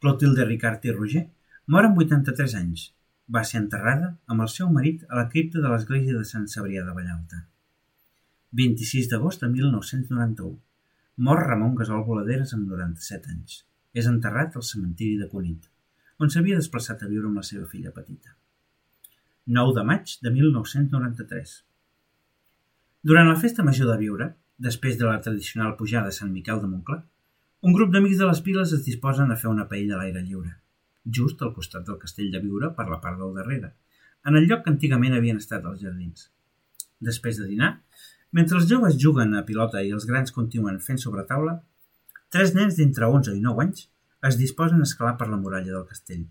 Clotilde 0.01 0.45
Ricart 0.45 0.85
i 0.89 0.93
Roger 0.95 1.27
mor 1.69 1.85
amb 1.85 1.99
83 2.01 2.55
anys. 2.57 2.87
Va 3.29 3.43
ser 3.45 3.59
enterrada 3.61 4.07
amb 4.25 4.41
el 4.41 4.49
seu 4.49 4.71
marit 4.73 5.03
a 5.07 5.19
la 5.19 5.27
cripta 5.29 5.61
de 5.61 5.69
l'església 5.69 6.17
de 6.17 6.25
Sant 6.25 6.47
Cebrià 6.49 6.81
de 6.87 6.95
Vallalta. 6.95 7.43
26 8.57 9.11
d'agost 9.11 9.45
de 9.45 9.51
1991. 9.53 10.57
Mor 11.21 11.43
Ramon 11.45 11.77
Gasol 11.77 12.01
Voladeres 12.09 12.55
amb 12.57 12.65
97 12.73 13.29
anys. 13.29 13.61
És 13.93 14.09
enterrat 14.09 14.57
al 14.57 14.65
cementiri 14.65 15.21
de 15.21 15.29
Cunit, 15.29 15.69
on 16.17 16.33
s'havia 16.33 16.57
desplaçat 16.57 17.03
a 17.03 17.11
viure 17.11 17.29
amb 17.29 17.37
la 17.37 17.45
seva 17.45 17.67
filla 17.69 17.93
petita. 17.93 18.33
9 19.45 19.77
de 19.77 19.85
maig 19.85 20.17
de 20.25 20.33
1993. 20.33 21.57
Durant 23.05 23.29
la 23.29 23.37
festa 23.37 23.61
major 23.67 23.93
de 23.93 24.01
Viure, 24.01 24.33
després 24.61 24.97
de 24.97 25.07
la 25.07 25.19
tradicional 25.25 25.75
pujada 25.77 26.11
a 26.11 26.15
Sant 26.15 26.31
Miquel 26.31 26.61
de 26.61 26.69
Montclar, 26.69 27.01
un 27.67 27.73
grup 27.77 27.91
d'amics 27.93 28.19
de 28.21 28.27
les 28.29 28.41
piles 28.45 28.73
es 28.75 28.83
disposen 28.85 29.31
a 29.31 29.37
fer 29.37 29.49
una 29.49 29.67
paella 29.69 29.95
a 29.97 30.01
l'aire 30.01 30.21
lliure, 30.25 30.51
just 31.17 31.41
al 31.41 31.53
costat 31.53 31.85
del 31.87 31.99
castell 32.01 32.31
de 32.33 32.41
Viure 32.41 32.71
per 32.77 32.87
la 32.89 32.99
part 33.03 33.17
del 33.19 33.33
darrere, 33.37 33.73
en 34.25 34.37
el 34.37 34.47
lloc 34.49 34.63
que 34.65 34.73
antigament 34.73 35.17
havien 35.17 35.41
estat 35.41 35.65
els 35.69 35.81
jardins. 35.81 36.27
Després 37.01 37.37
de 37.41 37.47
dinar, 37.49 37.71
mentre 38.37 38.57
els 38.59 38.67
joves 38.69 38.97
juguen 39.03 39.33
a 39.37 39.43
pilota 39.45 39.81
i 39.81 39.93
els 39.97 40.05
grans 40.09 40.33
continuen 40.33 40.79
fent 40.79 41.01
sobre 41.01 41.25
taula, 41.29 41.57
tres 42.33 42.53
nens 42.57 42.77
d'entre 42.77 43.09
11 43.09 43.37
i 43.37 43.41
9 43.45 43.65
anys 43.65 43.87
es 44.29 44.37
disposen 44.41 44.81
a 44.81 44.89
escalar 44.89 45.15
per 45.17 45.29
la 45.29 45.39
muralla 45.41 45.73
del 45.73 45.87
castell, 45.89 46.27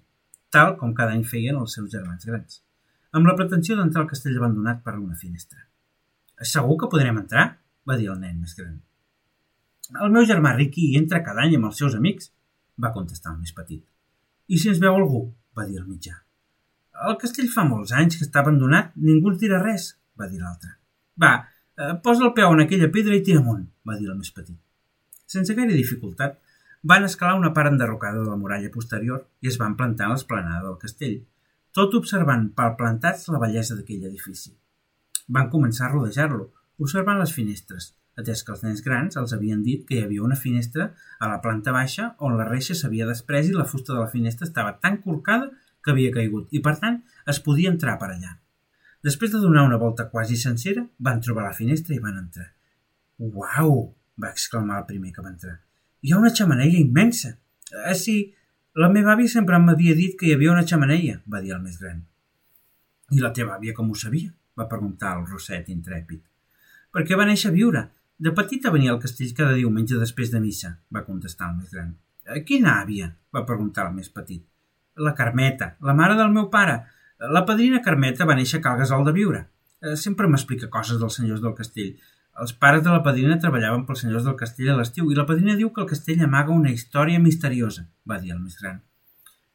tal 0.55 0.77
com 0.83 0.95
cada 0.95 1.15
any 1.19 1.27
feien 1.27 1.59
els 1.59 1.75
seus 1.79 1.91
germans 1.95 2.27
grans, 2.27 2.63
amb 3.11 3.27
la 3.27 3.35
pretensió 3.39 3.79
d'entrar 3.79 4.05
al 4.05 4.13
castell 4.13 4.39
abandonat 4.39 4.85
per 4.87 4.99
una 4.99 5.19
finestra. 5.19 5.67
Segur 6.43 6.79
que 6.79 6.89
podrem 6.91 7.19
entrar? 7.21 7.49
Va 7.89 7.97
dir 8.01 8.11
el 8.13 8.21
nen 8.21 8.41
més 8.41 8.57
gran. 8.59 8.79
El 9.99 10.13
meu 10.15 10.27
germà 10.27 10.55
Ricky 10.57 10.93
entra 10.99 11.25
cada 11.27 11.45
any 11.45 11.57
amb 11.57 11.71
els 11.71 11.81
seus 11.83 11.97
amics, 11.99 12.31
va 12.81 12.93
contestar 12.97 13.35
el 13.35 13.41
més 13.43 13.55
petit. 13.57 13.83
I 14.49 14.59
si 14.59 14.71
ens 14.73 14.83
veu 14.83 14.97
algú? 14.97 15.29
va 15.57 15.67
dir 15.67 15.81
el 15.81 15.87
mitjà. 15.87 16.15
El 17.11 17.17
castell 17.21 17.49
fa 17.53 17.65
molts 17.67 17.93
anys 17.97 18.19
que 18.19 18.27
està 18.27 18.43
abandonat, 18.43 18.93
ningú 19.09 19.33
ens 19.33 19.41
dirà 19.41 19.59
res, 19.63 19.87
va 20.21 20.29
dir 20.31 20.39
l'altre. 20.41 20.77
Va, 21.23 21.33
eh, 21.77 21.95
posa 22.05 22.27
el 22.29 22.35
peu 22.37 22.53
en 22.55 22.63
aquella 22.65 22.91
pedra 22.95 23.17
i 23.17 23.25
tira 23.27 23.41
amunt, 23.43 23.65
va 23.89 23.97
dir 23.99 24.09
el 24.09 24.19
més 24.19 24.31
petit. 24.37 24.59
Sense 25.35 25.57
gaire 25.59 25.75
dificultat, 25.75 26.39
van 26.93 27.05
escalar 27.05 27.39
una 27.39 27.53
part 27.57 27.73
enderrocada 27.73 28.23
de 28.23 28.31
la 28.31 28.39
muralla 28.41 28.71
posterior 28.73 29.27
i 29.45 29.51
es 29.51 29.59
van 29.61 29.77
plantar 29.77 30.07
a 30.07 30.15
l'esplanada 30.15 30.63
del 30.69 30.79
castell, 30.81 31.19
tot 31.77 31.95
observant 31.99 32.49
palplantats 32.57 33.29
la 33.29 33.41
bellesa 33.43 33.77
d'aquell 33.79 34.07
edifici. 34.09 34.55
Van 35.29 35.51
començar 35.53 35.87
a 35.89 35.93
rodejar-lo, 35.93 36.49
observant 36.85 37.19
les 37.21 37.33
finestres, 37.37 37.93
atès 38.21 38.43
que 38.45 38.53
els 38.55 38.63
nens 38.67 38.83
grans 38.85 39.17
els 39.21 39.33
havien 39.37 39.63
dit 39.65 39.87
que 39.87 39.97
hi 39.97 40.05
havia 40.05 40.25
una 40.27 40.39
finestra 40.39 40.91
a 41.19 41.31
la 41.31 41.41
planta 41.45 41.73
baixa 41.77 42.15
on 42.27 42.37
la 42.39 42.47
reixa 42.49 42.77
s'havia 42.77 43.09
desprès 43.09 43.49
i 43.49 43.57
la 43.57 43.69
fusta 43.73 43.95
de 43.95 44.01
la 44.01 44.11
finestra 44.13 44.49
estava 44.49 44.77
tan 44.85 45.01
corcada 45.05 45.51
que 45.85 45.93
havia 45.93 46.13
caigut 46.13 46.51
i, 46.53 46.61
per 46.65 46.77
tant, 46.81 47.01
es 47.33 47.41
podia 47.45 47.73
entrar 47.73 47.97
per 48.01 48.11
allà. 48.13 48.35
Després 49.07 49.33
de 49.33 49.41
donar 49.41 49.65
una 49.65 49.79
volta 49.81 50.09
quasi 50.13 50.37
sencera, 50.37 50.85
van 50.99 51.23
trobar 51.25 51.47
la 51.47 51.57
finestra 51.57 51.95
i 51.97 52.03
van 52.03 52.19
entrar. 52.21 52.51
«Uau!» 53.19 53.95
va 54.21 54.29
exclamar 54.29 54.83
el 54.83 54.89
primer 54.89 55.15
que 55.15 55.25
va 55.25 55.33
entrar. 55.33 55.57
«Hi 56.05 56.13
ha 56.13 56.21
una 56.21 56.33
xamaneia 56.37 56.81
immensa!» 56.81 57.37
«Ah, 57.87 57.95
sí, 57.95 58.35
la 58.77 58.91
meva 58.93 59.15
àvia 59.15 59.33
sempre 59.33 59.61
m'havia 59.63 59.95
dit 59.97 60.19
que 60.21 60.29
hi 60.29 60.35
havia 60.37 60.53
una 60.53 60.67
xamaneia», 60.67 61.23
va 61.33 61.41
dir 61.41 61.55
el 61.57 61.63
més 61.65 61.79
gran. 61.81 62.03
«I 63.17 63.25
la 63.25 63.33
teva 63.37 63.57
àvia 63.57 63.77
com 63.77 63.89
ho 63.89 63.97
sabia?» 63.97 64.35
va 64.61 64.69
preguntar 64.69 65.15
el 65.17 65.27
Roset 65.31 65.71
intrèpid. 65.73 66.21
«Perquè 66.95 67.17
va 67.19 67.27
néixer 67.29 67.51
a 67.51 67.55
viure. 67.55 67.83
De 68.19 68.33
petita 68.37 68.73
venia 68.75 68.93
al 68.93 69.01
castell 69.03 69.35
cada 69.37 69.57
diumenge 69.57 69.99
després 69.99 70.33
de 70.33 70.41
missa», 70.43 70.73
va 70.95 71.05
contestar 71.07 71.51
el 71.51 71.59
més 71.61 71.71
gran. 71.75 71.93
«Eh, 72.27 72.43
«Quina 72.45 72.81
àvia?» 72.83 73.13
va 73.35 73.47
preguntar 73.47 73.87
el 73.89 73.95
més 73.97 74.11
petit. 74.11 74.43
«La 74.97 75.15
Carmeta, 75.15 75.77
la 75.81 75.95
mare 75.95 76.17
del 76.19 76.35
meu 76.35 76.51
pare. 76.51 76.81
La 77.37 77.45
padrina 77.47 77.83
Carmeta 77.85 78.27
va 78.29 78.37
néixer 78.37 78.59
a 78.61 78.65
Cal 78.65 78.79
Gasol 78.81 79.07
de 79.07 79.15
Viure. 79.17 79.45
Eh, 79.81 79.97
sempre 79.97 80.29
m'explica 80.29 80.69
coses 80.73 80.99
dels 81.01 81.17
senyors 81.21 81.41
del 81.45 81.55
castell. 81.57 81.95
Els 82.41 82.53
pares 82.65 82.83
de 82.85 82.91
la 82.93 83.03
padrina 83.05 83.39
treballaven 83.41 83.87
pels 83.87 84.05
senyors 84.05 84.27
del 84.27 84.37
castell 84.43 84.71
a 84.73 84.77
l'estiu 84.79 85.11
i 85.11 85.17
la 85.17 85.27
padrina 85.29 85.57
diu 85.59 85.71
que 85.75 85.83
el 85.85 85.89
castell 85.89 86.23
amaga 86.27 86.57
una 86.57 86.73
història 86.73 87.21
misteriosa, 87.21 87.87
va 88.09 88.19
dir 88.21 88.35
el 88.35 88.41
més 88.41 88.57
gran. 88.61 88.81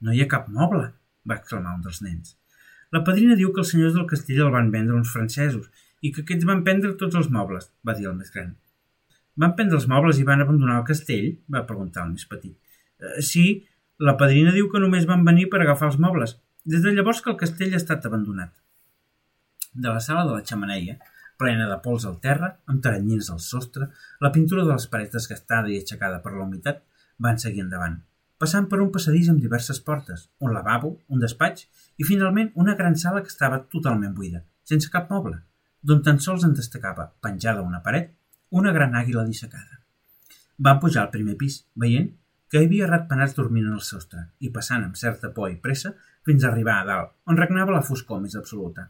No 0.02 0.14
hi 0.14 0.22
ha 0.22 0.32
cap 0.32 0.50
moble, 0.60 0.90
va 1.30 1.38
exclamar 1.40 1.76
un 1.78 1.86
dels 1.86 2.02
nens. 2.06 2.36
La 2.94 3.02
padrina 3.08 3.38
diu 3.40 3.52
que 3.54 3.64
els 3.64 3.72
senyors 3.74 3.96
del 3.98 4.08
castell 4.12 4.44
el 4.46 4.54
van 4.54 4.72
vendre 4.74 4.98
uns 4.98 5.14
francesos 5.14 5.70
i 6.06 6.12
que 6.14 6.24
aquests 6.24 6.48
van 6.50 6.64
prendre 6.68 6.94
tots 7.00 7.18
els 7.20 7.32
mobles, 7.34 7.72
va 7.88 7.96
dir 7.98 8.10
el 8.10 8.18
més 8.20 8.32
gran. 8.36 8.54
Van 9.44 9.56
prendre 9.58 9.80
els 9.80 9.88
mobles 9.92 10.20
i 10.20 10.28
van 10.28 10.44
abandonar 10.44 10.78
el 10.80 10.88
castell? 10.90 11.32
va 11.52 11.66
preguntar 11.70 12.06
el 12.06 12.14
més 12.14 12.28
petit. 12.30 12.56
Eh, 13.00 13.22
sí, 13.30 13.46
la 14.10 14.16
padrina 14.20 14.54
diu 14.56 14.70
que 14.72 14.82
només 14.84 15.08
van 15.10 15.26
venir 15.28 15.50
per 15.52 15.62
agafar 15.64 15.90
els 15.92 16.00
mobles. 16.06 16.38
Des 16.66 16.84
de 16.86 16.94
llavors 16.96 17.22
que 17.22 17.32
el 17.34 17.40
castell 17.42 17.74
ha 17.74 17.82
estat 17.82 18.06
abandonat. 18.08 18.54
De 19.74 19.92
la 19.92 20.00
sala 20.00 20.24
de 20.28 20.36
la 20.36 20.46
xamaneia, 20.50 20.98
plena 21.38 21.68
de 21.70 21.78
pols 21.84 22.06
al 22.08 22.20
terra, 22.24 22.54
amb 22.72 22.84
taranyins 22.84 23.30
al 23.32 23.42
sostre, 23.44 23.90
la 24.24 24.32
pintura 24.36 24.64
de 24.64 24.72
les 24.72 24.88
parets 24.92 25.16
desgastada 25.18 25.72
i 25.72 25.80
aixecada 25.82 26.22
per 26.24 26.34
la 26.36 26.46
humitat, 26.46 26.84
van 27.20 27.40
seguir 27.40 27.64
endavant, 27.64 27.98
passant 28.42 28.70
per 28.72 28.82
un 28.84 28.92
passadís 28.96 29.30
amb 29.32 29.44
diverses 29.44 29.82
portes, 29.90 30.30
un 30.40 30.56
lavabo, 30.56 30.94
un 31.08 31.24
despatx 31.24 31.68
i 32.00 32.08
finalment 32.08 32.52
una 32.64 32.76
gran 32.80 32.96
sala 33.00 33.24
que 33.24 33.32
estava 33.32 33.62
totalment 33.76 34.16
buida, 34.16 34.44
sense 34.64 34.92
cap 34.92 35.12
moble, 35.12 35.42
d'on 35.86 36.02
tan 36.06 36.18
sols 36.26 36.44
en 36.48 36.54
destacava, 36.58 37.12
penjada 37.22 37.62
a 37.62 37.70
una 37.70 37.82
paret, 37.86 38.14
una 38.50 38.72
gran 38.74 38.96
àguila 38.98 39.26
dissecada. 39.28 39.82
Van 40.58 40.80
pujar 40.82 41.04
al 41.04 41.12
primer 41.14 41.36
pis, 41.38 41.60
veient 41.76 42.08
que 42.50 42.62
hi 42.62 42.68
havia 42.70 42.88
ratpenats 42.90 43.36
dormint 43.38 43.68
en 43.68 43.76
el 43.78 43.84
sostre 43.86 44.24
i 44.40 44.50
passant 44.56 44.86
amb 44.86 44.98
certa 44.98 45.30
por 45.36 45.52
i 45.52 45.58
pressa 45.62 45.92
fins 46.26 46.44
a 46.44 46.50
arribar 46.50 46.80
a 46.80 46.86
dalt, 46.88 47.12
on 47.30 47.38
regnava 47.38 47.76
la 47.76 47.84
foscor 47.86 48.22
més 48.24 48.38
absoluta. 48.40 48.88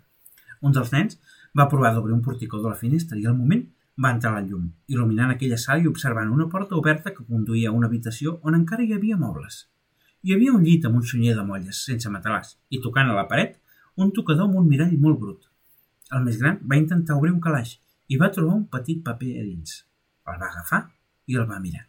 Un 0.61 0.75
dels 0.75 0.91
nens 0.93 1.17
va 1.59 1.67
provar 1.71 1.91
d'obrir 1.95 2.15
un 2.15 2.23
porticó 2.23 2.61
de 2.61 2.71
la 2.71 2.79
finestra 2.79 3.19
i 3.19 3.25
al 3.25 3.35
moment 3.39 3.65
va 4.05 4.11
entrar 4.15 4.31
la 4.35 4.43
llum, 4.45 4.69
il·luminant 4.91 5.33
aquella 5.33 5.59
sala 5.59 5.83
i 5.83 5.89
observant 5.91 6.31
una 6.31 6.47
porta 6.51 6.79
oberta 6.79 7.11
que 7.17 7.27
conduïa 7.27 7.71
a 7.71 7.75
una 7.75 7.89
habitació 7.91 8.37
on 8.43 8.55
encara 8.59 8.83
hi 8.83 8.95
havia 8.95 9.19
mobles. 9.19 9.65
Hi 10.23 10.35
havia 10.35 10.55
un 10.55 10.63
llit 10.63 10.87
amb 10.87 11.01
un 11.01 11.03
sunyer 11.11 11.35
de 11.35 11.43
molles, 11.47 11.83
sense 11.89 12.11
matalàs, 12.11 12.55
i 12.69 12.79
tocant 12.83 13.11
a 13.11 13.19
la 13.19 13.27
paret, 13.31 13.59
un 13.95 14.15
tocador 14.15 14.49
amb 14.49 14.61
un 14.61 14.67
mirall 14.71 14.95
molt 14.99 15.19
brut. 15.19 15.51
El 16.13 16.25
més 16.25 16.37
gran 16.37 16.59
va 16.71 16.77
intentar 16.77 17.15
obrir 17.17 17.33
un 17.33 17.41
calaix 17.41 17.75
i 18.13 18.17
va 18.21 18.31
trobar 18.33 18.55
un 18.59 18.65
petit 18.69 19.01
paper 19.05 19.31
a 19.39 19.43
dins. 19.43 19.77
El 20.29 20.39
va 20.41 20.49
agafar 20.51 20.81
i 21.31 21.37
el 21.41 21.47
va 21.49 21.61
mirar. 21.61 21.85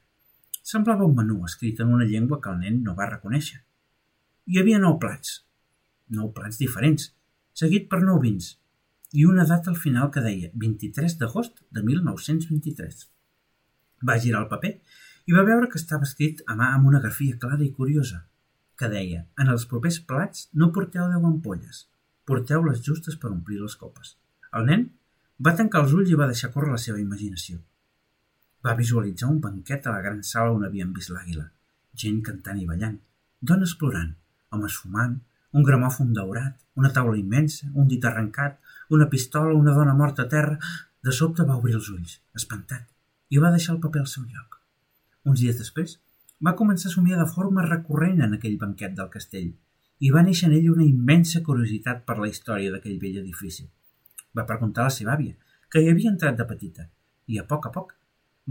Semblava 0.67 1.05
un 1.05 1.17
menú 1.17 1.43
escrit 1.45 1.81
en 1.85 1.93
una 1.95 2.07
llengua 2.09 2.41
que 2.41 2.51
el 2.53 2.63
nen 2.63 2.79
no 2.85 2.95
va 2.99 3.11
reconèixer. 3.11 3.61
Hi 4.47 4.61
havia 4.61 4.79
nou 4.83 4.97
plats, 5.03 5.43
nou 6.19 6.31
plats 6.33 6.61
diferents, 6.63 7.11
seguit 7.53 7.91
per 7.91 8.01
nou 8.03 8.21
vins, 8.23 8.55
i 9.13 9.27
una 9.29 9.45
data 9.51 9.71
al 9.71 9.77
final 9.83 10.11
que 10.15 10.23
deia 10.25 10.51
23 10.55 11.19
d'agost 11.21 11.61
de 11.77 11.83
1923. 11.83 13.05
Va 14.09 14.19
girar 14.23 14.43
el 14.45 14.49
paper 14.51 14.73
i 15.27 15.37
va 15.37 15.45
veure 15.47 15.69
que 15.73 15.81
estava 15.81 16.09
escrit 16.09 16.43
a 16.47 16.57
mà 16.59 16.73
amb 16.75 16.89
una 16.91 17.03
grafia 17.05 17.37
clara 17.43 17.65
i 17.65 17.73
curiosa, 17.77 18.23
que 18.77 18.89
deia 18.93 19.27
«En 19.41 19.53
els 19.53 19.69
propers 19.71 20.01
plats 20.09 20.49
no 20.53 20.73
porteu 20.73 21.09
deu 21.13 21.29
ampolles, 21.29 21.87
Porteu-les 22.27 22.81
justes 22.83 23.17
per 23.23 23.31
omplir 23.31 23.61
les 23.63 23.77
copes. 23.79 24.17
El 24.59 24.67
nen 24.71 24.87
va 25.47 25.55
tancar 25.59 25.85
els 25.85 25.93
ulls 25.95 26.11
i 26.11 26.19
va 26.19 26.27
deixar 26.31 26.51
córrer 26.55 26.73
la 26.73 26.83
seva 26.85 26.99
imaginació. 27.03 27.61
Va 28.67 28.75
visualitzar 28.79 29.29
un 29.31 29.39
banquet 29.45 29.87
a 29.87 29.93
la 29.95 30.03
gran 30.07 30.23
sala 30.27 30.55
on 30.57 30.65
havien 30.67 30.91
vist 30.97 31.13
l'àguila. 31.15 31.45
Gent 32.03 32.23
cantant 32.27 32.59
i 32.59 32.67
ballant, 32.71 32.97
dones 33.51 33.75
plorant, 33.79 34.11
homes 34.51 34.79
fumant, 34.81 35.15
un 35.57 35.67
gramòfon 35.69 36.11
daurat, 36.17 36.57
una 36.81 36.91
taula 36.97 37.15
immensa, 37.21 37.69
un 37.75 37.87
dit 37.93 38.05
arrencat, 38.05 38.59
una 38.91 39.07
pistola, 39.13 39.55
una 39.55 39.77
dona 39.79 39.95
morta 39.95 40.27
a 40.27 40.33
terra... 40.37 40.59
De 41.07 41.13
sobte 41.15 41.45
va 41.47 41.55
obrir 41.55 41.77
els 41.79 41.87
ulls, 41.93 42.17
espantat, 42.35 42.83
i 43.31 43.39
va 43.39 43.53
deixar 43.55 43.77
el 43.77 43.83
paper 43.85 44.01
al 44.01 44.09
seu 44.11 44.25
lloc. 44.25 44.57
Uns 45.31 45.39
dies 45.39 45.55
després, 45.55 45.93
va 46.43 46.57
començar 46.59 46.89
a 46.91 46.95
somiar 46.97 47.21
de 47.21 47.29
forma 47.31 47.63
recurrent 47.63 48.25
en 48.27 48.35
aquell 48.35 48.57
banquet 48.59 48.97
del 48.97 49.13
castell 49.13 49.53
i 50.01 50.11
va 50.13 50.23
néixer 50.23 50.49
en 50.49 50.57
ell 50.59 50.71
una 50.73 50.85
immensa 50.85 51.43
curiositat 51.45 52.05
per 52.09 52.19
la 52.19 52.29
història 52.29 52.73
d'aquell 52.73 52.99
vell 53.03 53.21
edifici. 53.23 53.67
Va 54.37 54.45
preguntar 54.49 54.85
a 54.85 54.91
la 54.91 54.97
seva 54.97 55.15
àvia, 55.15 55.37
que 55.71 55.83
hi 55.83 55.91
havia 55.91 56.13
entrat 56.13 56.37
de 56.39 56.47
petita, 56.49 56.89
i 57.27 57.39
a 57.41 57.47
poc 57.49 57.69
a 57.69 57.73
poc 57.75 57.95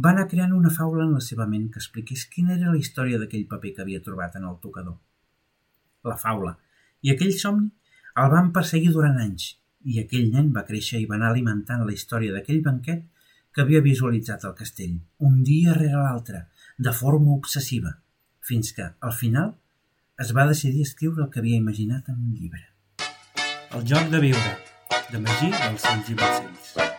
va 0.03 0.11
anar 0.11 0.27
creant 0.31 0.53
una 0.53 0.71
faula 0.77 1.05
en 1.05 1.13
la 1.15 1.23
seva 1.23 1.45
ment 1.47 1.67
que 1.71 1.79
expliqués 1.81 2.25
quina 2.31 2.55
era 2.57 2.71
la 2.71 2.79
història 2.81 3.19
d'aquell 3.21 3.47
paper 3.51 3.73
que 3.75 3.83
havia 3.85 4.03
trobat 4.07 4.35
en 4.39 4.47
el 4.49 4.57
tocador. 4.63 4.97
La 6.03 6.17
faula 6.23 6.57
i 7.05 7.13
aquell 7.13 7.35
somni 7.39 7.69
el 8.23 8.31
van 8.33 8.51
perseguir 8.57 8.91
durant 8.95 9.19
anys 9.21 9.53
i 9.93 9.99
aquell 10.01 10.31
nen 10.33 10.51
va 10.55 10.65
créixer 10.67 10.99
i 11.01 11.07
va 11.09 11.15
anar 11.19 11.29
alimentant 11.31 11.85
la 11.85 11.95
història 11.95 12.33
d'aquell 12.35 12.63
banquet 12.65 13.05
que 13.55 13.63
havia 13.63 13.83
visualitzat 13.85 14.43
al 14.43 14.55
castell, 14.57 14.95
un 15.27 15.43
dia 15.47 15.75
rere 15.77 16.01
l'altre, 16.01 16.41
de 16.77 16.91
forma 16.91 17.31
obsessiva, 17.35 17.93
fins 18.43 18.73
que, 18.75 18.89
al 18.99 19.13
final, 19.15 19.53
es 20.23 20.31
va 20.35 20.45
decidir 20.47 20.83
escriure 20.87 21.23
el 21.23 21.29
que 21.31 21.41
havia 21.41 21.57
imaginat 21.61 22.09
en 22.09 22.15
un 22.15 22.33
llibre. 22.39 22.63
El 23.75 23.87
joc 23.93 24.11
de 24.15 24.23
viure, 24.23 24.57
de 25.11 25.23
Magí 25.27 25.51
dels 25.51 25.87
Cells 25.87 26.13
i 26.13 26.19
Balcells. 26.21 26.94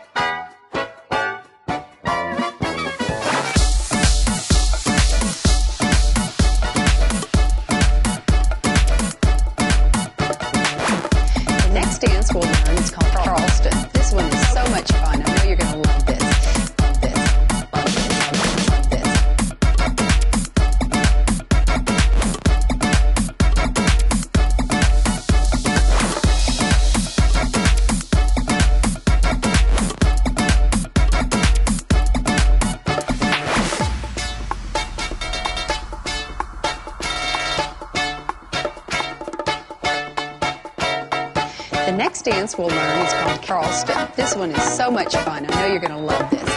We'll 42.59 42.69
learn 42.69 43.07
is 43.07 43.13
called 43.15 43.43
Charleston. 43.43 44.09
This 44.17 44.35
one 44.35 44.51
is 44.51 44.77
so 44.77 44.91
much 44.91 45.15
fun. 45.17 45.47
I 45.49 45.61
know 45.61 45.67
you're 45.67 45.81
going 45.81 45.93
to 45.93 45.99
love 45.99 46.31
this. 46.31 46.56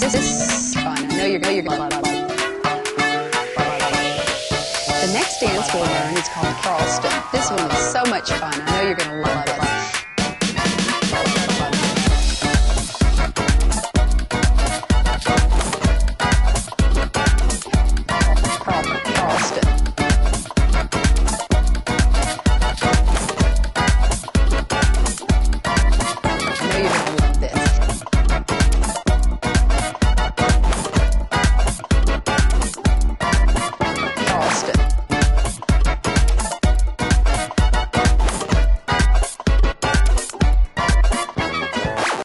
This, 0.00 0.14
is 0.14 0.74
fun. 0.76 0.96
I 0.98 1.02
know 1.04 1.26
you're, 1.26 1.40
to 1.40 1.70
love 1.70 1.92
it. 1.92 2.04
The 5.00 5.12
next 5.12 5.40
dance 5.40 5.74
we'll 5.74 5.82
learn 5.82 6.16
is 6.16 6.28
called 6.28 6.56
Charleston. 6.62 7.12
This 7.32 7.50
one 7.50 7.70
is 7.70 7.92
so 7.92 8.02
much 8.08 8.30
fun. 8.32 8.54
I 8.54 8.70
know 8.70 8.88
you're 8.88 8.96
to 8.96 9.14
love 9.20 9.46
it. 9.46 9.79